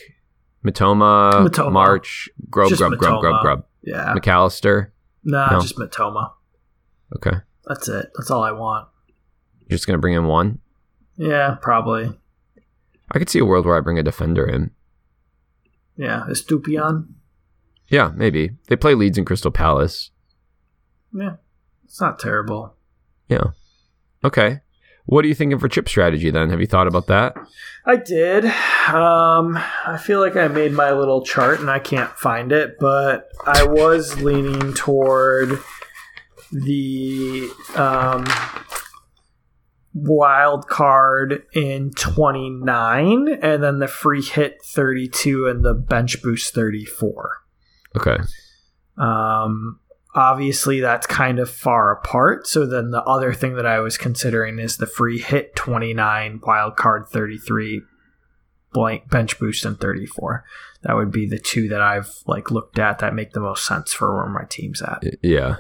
[0.65, 1.73] Mitoma, Mitoma.
[1.73, 4.93] March, Grub, Grub, Grub, Grub, Grub, yeah, Mac Allister.
[5.25, 5.61] nah, no.
[5.61, 6.33] just Mitoma.
[7.17, 7.39] Okay.
[7.67, 8.11] That's it.
[8.17, 8.89] That's all I want.
[9.69, 10.61] You're just going to bring in one?
[11.17, 12.19] Yeah, probably.
[13.11, 14.71] I could see a world where I bring a defender in.
[15.97, 17.09] Yeah, Estupiñán.
[17.89, 18.53] Yeah, maybe.
[18.69, 20.11] They play Leeds and Crystal Palace.
[21.13, 21.37] Yeah,
[21.85, 22.75] it's not terrible.
[23.29, 23.53] Yeah.
[24.25, 24.61] Okay.
[25.07, 26.51] What are you thinking for chip strategy then?
[26.51, 27.35] Have you thought about that?
[27.87, 28.45] I did.
[28.45, 33.31] Um, I feel like I made my little chart and I can't find it, but
[33.47, 35.59] I was leaning toward
[36.53, 38.27] the um,
[40.03, 47.39] wild card in 29 and then the free hit 32 and the bench boost 34.
[47.97, 48.19] Okay.
[48.97, 49.81] Um,
[50.15, 52.47] obviously, that's kind of far apart.
[52.47, 56.77] So then the other thing that I was considering is the free hit 29, wild
[56.77, 57.83] card 33,
[58.73, 60.45] blank bench boost and 34.
[60.83, 63.93] That would be the two that I've like looked at that make the most sense
[63.93, 65.03] for where my team's at.
[65.23, 65.57] Yeah.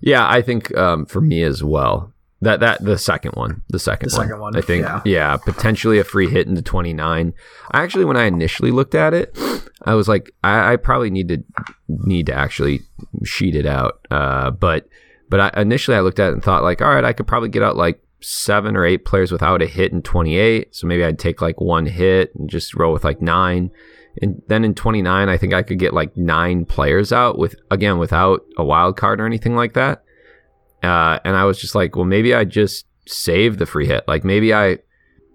[0.00, 2.12] Yeah, I think um, for me as well.
[2.40, 4.38] That that the second one, the second The one.
[4.40, 5.00] one, I think yeah.
[5.04, 5.36] yeah.
[5.36, 7.34] potentially a free hit into 29.
[7.72, 9.36] I actually when I initially looked at it,
[9.84, 11.44] I was like I, I probably need to
[11.88, 12.82] need to actually
[13.24, 14.06] sheet it out.
[14.10, 14.88] Uh, but
[15.28, 17.48] but I, initially I looked at it and thought like all right, I could probably
[17.48, 20.74] get out like seven or eight players without a hit in 28.
[20.74, 23.70] So maybe I'd take like one hit and just roll with like nine.
[24.20, 27.98] And then in 29, I think I could get like nine players out with, again,
[27.98, 30.02] without a wild card or anything like that.
[30.82, 34.04] Uh, and I was just like, well, maybe I just save the free hit.
[34.06, 34.78] Like maybe I,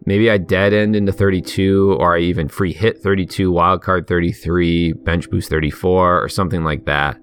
[0.06, 4.94] maybe I dead end into 32 or I even free hit 32, wild card 33,
[4.94, 7.18] bench boost 34 or something like that.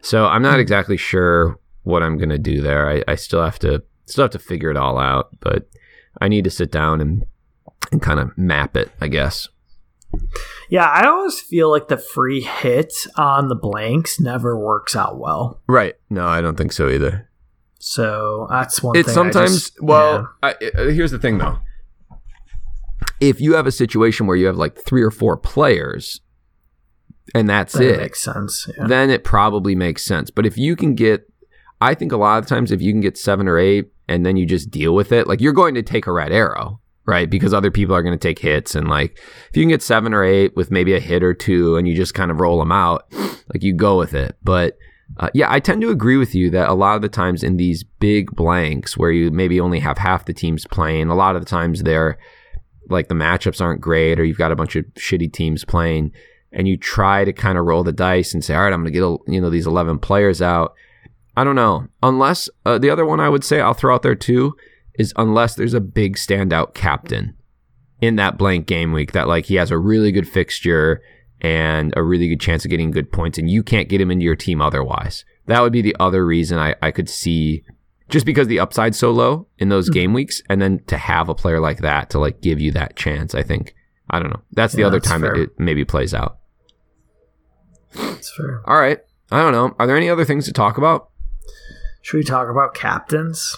[0.00, 2.88] So I'm not exactly sure what I'm going to do there.
[2.88, 5.68] I, I still have to, still have to figure it all out, but
[6.20, 7.24] I need to sit down and,
[7.92, 9.48] and kind of map it, I guess.
[10.68, 15.60] Yeah, I always feel like the free hit on the blanks never works out well.
[15.66, 15.94] Right.
[16.10, 17.28] No, I don't think so either.
[17.88, 19.12] So that's one It's thing.
[19.12, 20.28] I sometimes just- well.
[20.42, 21.60] I, uh, here's the thing, though.
[23.20, 26.20] If you have a situation where you have like three or four players,
[27.32, 28.68] and that's yeah, that it, makes sense.
[28.76, 28.88] Yeah.
[28.88, 30.30] then it probably makes sense.
[30.32, 31.32] But if you can get,
[31.80, 34.36] I think a lot of times if you can get seven or eight, and then
[34.36, 37.30] you just deal with it, like you're going to take a red arrow, right?
[37.30, 39.16] Because other people are going to take hits, and like
[39.48, 41.94] if you can get seven or eight with maybe a hit or two, and you
[41.94, 43.04] just kind of roll them out,
[43.52, 44.36] like you go with it.
[44.42, 44.76] But
[45.18, 47.56] uh, yeah, I tend to agree with you that a lot of the times in
[47.56, 51.42] these big blanks where you maybe only have half the teams playing, a lot of
[51.42, 52.18] the times they're
[52.88, 56.12] like the matchups aren't great, or you've got a bunch of shitty teams playing,
[56.52, 58.92] and you try to kind of roll the dice and say, all right, I'm going
[58.92, 60.74] to get you know these 11 players out.
[61.36, 64.14] I don't know, unless uh, the other one I would say I'll throw out there
[64.14, 64.56] too
[64.98, 67.36] is unless there's a big standout captain
[68.00, 71.02] in that blank game week that like he has a really good fixture
[71.40, 74.24] and a really good chance of getting good points, and you can't get him into
[74.24, 75.24] your team otherwise.
[75.46, 77.64] That would be the other reason I, I could see
[78.08, 79.94] just because the upside's so low in those mm-hmm.
[79.94, 82.96] game weeks, and then to have a player like that to like give you that
[82.96, 83.74] chance, I think
[84.10, 84.42] I don't know.
[84.52, 86.38] That's the Yeah, other that's time it, it maybe plays out.
[87.94, 88.62] That's fair.
[88.66, 89.00] All right.
[89.30, 89.74] I don't know.
[89.78, 91.10] Are there any other things to talk about?
[92.02, 93.56] Should we talk about captains?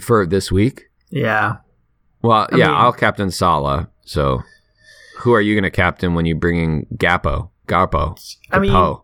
[0.00, 0.84] For this week?
[1.10, 1.58] Yeah.
[2.22, 3.90] Well, I yeah, mean- I'll captain Salah.
[4.04, 4.42] So,
[5.18, 7.50] who are you going to captain when you bring in Gapo?
[7.66, 8.18] Garpo?
[8.50, 9.02] I mean, Gapo?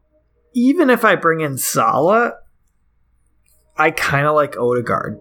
[0.55, 2.33] even if I bring in Salah,
[3.77, 5.21] I kind of like Odegaard.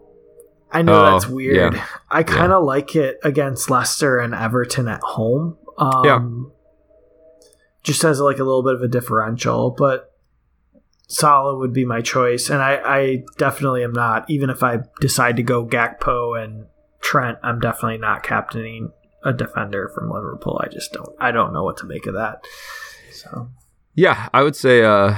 [0.71, 1.73] I know Oh, that's weird.
[1.75, 1.85] yeah.
[2.09, 5.57] I kind of like it against Leicester and Everton at home.
[5.77, 6.51] Um,
[7.83, 10.11] Just as like a little bit of a differential, but
[11.07, 14.29] Salah would be my choice, and I, I definitely am not.
[14.29, 16.65] Even if I decide to go Gakpo and
[16.99, 18.91] Trent, I'm definitely not captaining
[19.24, 20.59] a defender from Liverpool.
[20.63, 21.15] I just don't.
[21.20, 22.45] I don't know what to make of that.
[23.11, 23.49] So
[23.95, 24.84] Yeah, I would say.
[24.84, 25.15] Uh,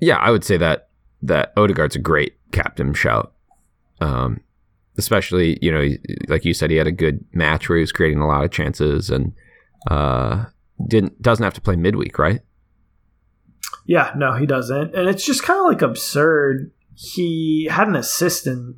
[0.00, 0.88] yeah, I would say that
[1.22, 3.32] that Odegaard's a great captain shout.
[4.00, 4.40] Um,
[4.98, 5.88] especially you know,
[6.28, 8.50] like you said, he had a good match where he was creating a lot of
[8.50, 9.32] chances and
[9.90, 10.46] uh,
[10.88, 12.40] didn't doesn't have to play midweek, right?
[13.86, 14.94] Yeah, no, he doesn't.
[14.94, 16.70] And it's just kind of like absurd.
[17.14, 18.76] He had an assist in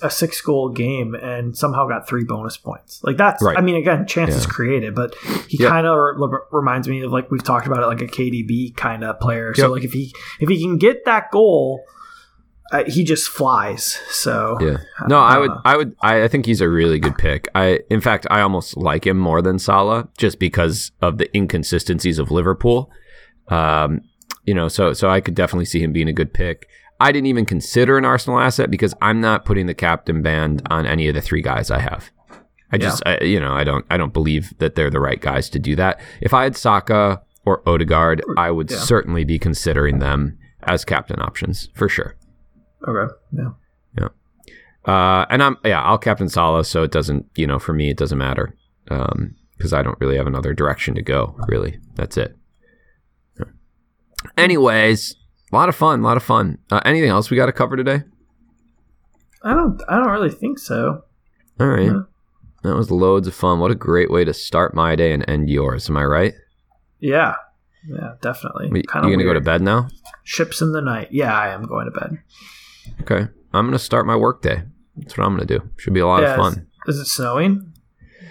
[0.00, 3.00] a six goal game and somehow got three bonus points.
[3.02, 3.58] Like that's, Right.
[3.58, 4.50] I mean, again, chances Yeah.
[4.50, 5.14] created, but
[5.48, 5.68] he Yep.
[5.70, 9.04] kind of re- reminds me of like we've talked about it, like a KDB kind
[9.04, 9.52] of player.
[9.54, 11.82] So like if he if he can get that goal,
[12.72, 14.00] uh, he just flies.
[14.08, 14.78] So Yeah.
[15.08, 17.46] No, I would, Uh, I would, I, I think he's a really good pick.
[17.54, 22.18] I, in fact, I almost like him more than Salah just because of the inconsistencies
[22.18, 22.90] of Liverpool.
[23.48, 24.00] Um,
[24.44, 26.66] you know, so so I could definitely see him being a good pick.
[26.98, 30.86] I didn't even consider an Arsenal asset because I'm not putting the captain band on
[30.86, 32.10] any of the three guys I have.
[32.72, 35.48] I just, I, you know, I don't, I don't believe that they're the right guys
[35.50, 36.00] to do that.
[36.20, 38.78] If I had Saka or Odegaard, I would Yeah.
[38.78, 42.16] certainly be considering them as captain options for sure.
[42.88, 43.50] okay, yeah,
[43.98, 44.08] Yeah.
[44.84, 47.96] Uh, and I'm yeah, I'll captain Salah, so it doesn't you know for me it
[47.96, 51.36] doesn't matter because I don't really have another direction to go.
[51.48, 52.36] Really, that's it.
[54.36, 55.16] Anyways,
[55.52, 56.58] a lot of fun, a lot of fun.
[56.70, 58.02] Uh, anything else we got to cover today?
[59.42, 61.04] I don't, I don't really think so.
[61.60, 61.92] All right,
[62.62, 63.60] that was loads of fun.
[63.60, 65.88] What a great way to start my day and end yours.
[65.88, 66.34] Am I right?
[67.00, 67.36] Yeah,
[67.88, 68.66] yeah, definitely.
[68.74, 69.88] You Kind of gonna go to bed now?
[70.24, 71.08] Ships in the night.
[71.12, 72.18] Yeah, I am going to bed.
[73.02, 74.62] Okay, I'm gonna start my work day.
[74.96, 75.60] That's what I'm gonna do.
[75.76, 76.66] Should be a lot Yeah, of fun.
[76.86, 77.72] Is it snowing?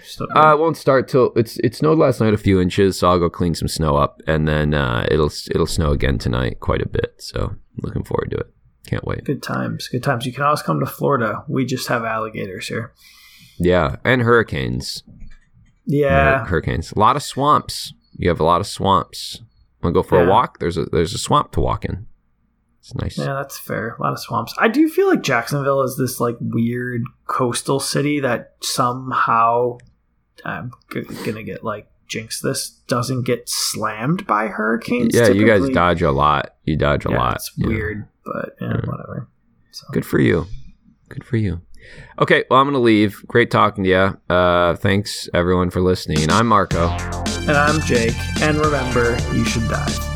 [0.06, 3.08] Still- Uh, it won't start till it's it snowed last night a few inches, so
[3.08, 6.82] I'll go clean some snow up, and then uh, it'll it'll snow again tonight quite
[6.82, 7.14] a bit.
[7.18, 8.52] So looking forward to it.
[8.86, 9.24] Can't wait.
[9.24, 9.88] Good times.
[9.88, 10.24] Good times.
[10.26, 11.44] You can always come to Florida.
[11.48, 12.92] We just have alligators here.
[13.58, 15.02] Yeah, and hurricanes.
[15.86, 16.40] Yeah.
[16.40, 16.92] Hur- hurricanes.
[16.92, 17.92] A lot of swamps.
[18.16, 19.42] You have a lot of swamps.
[19.82, 20.58] Want to go for a walk?
[20.58, 22.06] There's a there's a swamp to walk in.
[22.80, 23.18] It's nice.
[23.18, 23.96] Yeah, that's fair.
[23.98, 24.54] A lot of swamps.
[24.58, 29.78] I do feel like Jacksonville is this like weird coastal city that somehow
[30.44, 35.14] I'm g- gonna get like jinx this doesn't get slammed by hurricanes.
[35.14, 36.54] Yeah, you guys dodge a lot.
[36.64, 37.34] You dodge a Yeah, lot.
[37.36, 37.74] It's you know.
[37.74, 38.80] weird, but yeah, Yeah.
[38.90, 39.28] whatever.
[39.72, 39.86] So.
[39.92, 40.46] Good for you.
[41.08, 41.60] Good for you.
[42.20, 43.22] Okay, well, I'm going to leave.
[43.28, 44.34] Great talking to you.
[44.34, 46.28] Uh, thanks, everyone, for listening.
[46.30, 46.88] I'm Marco.
[46.88, 48.14] And I'm Jake.
[48.40, 50.15] And remember, you should die.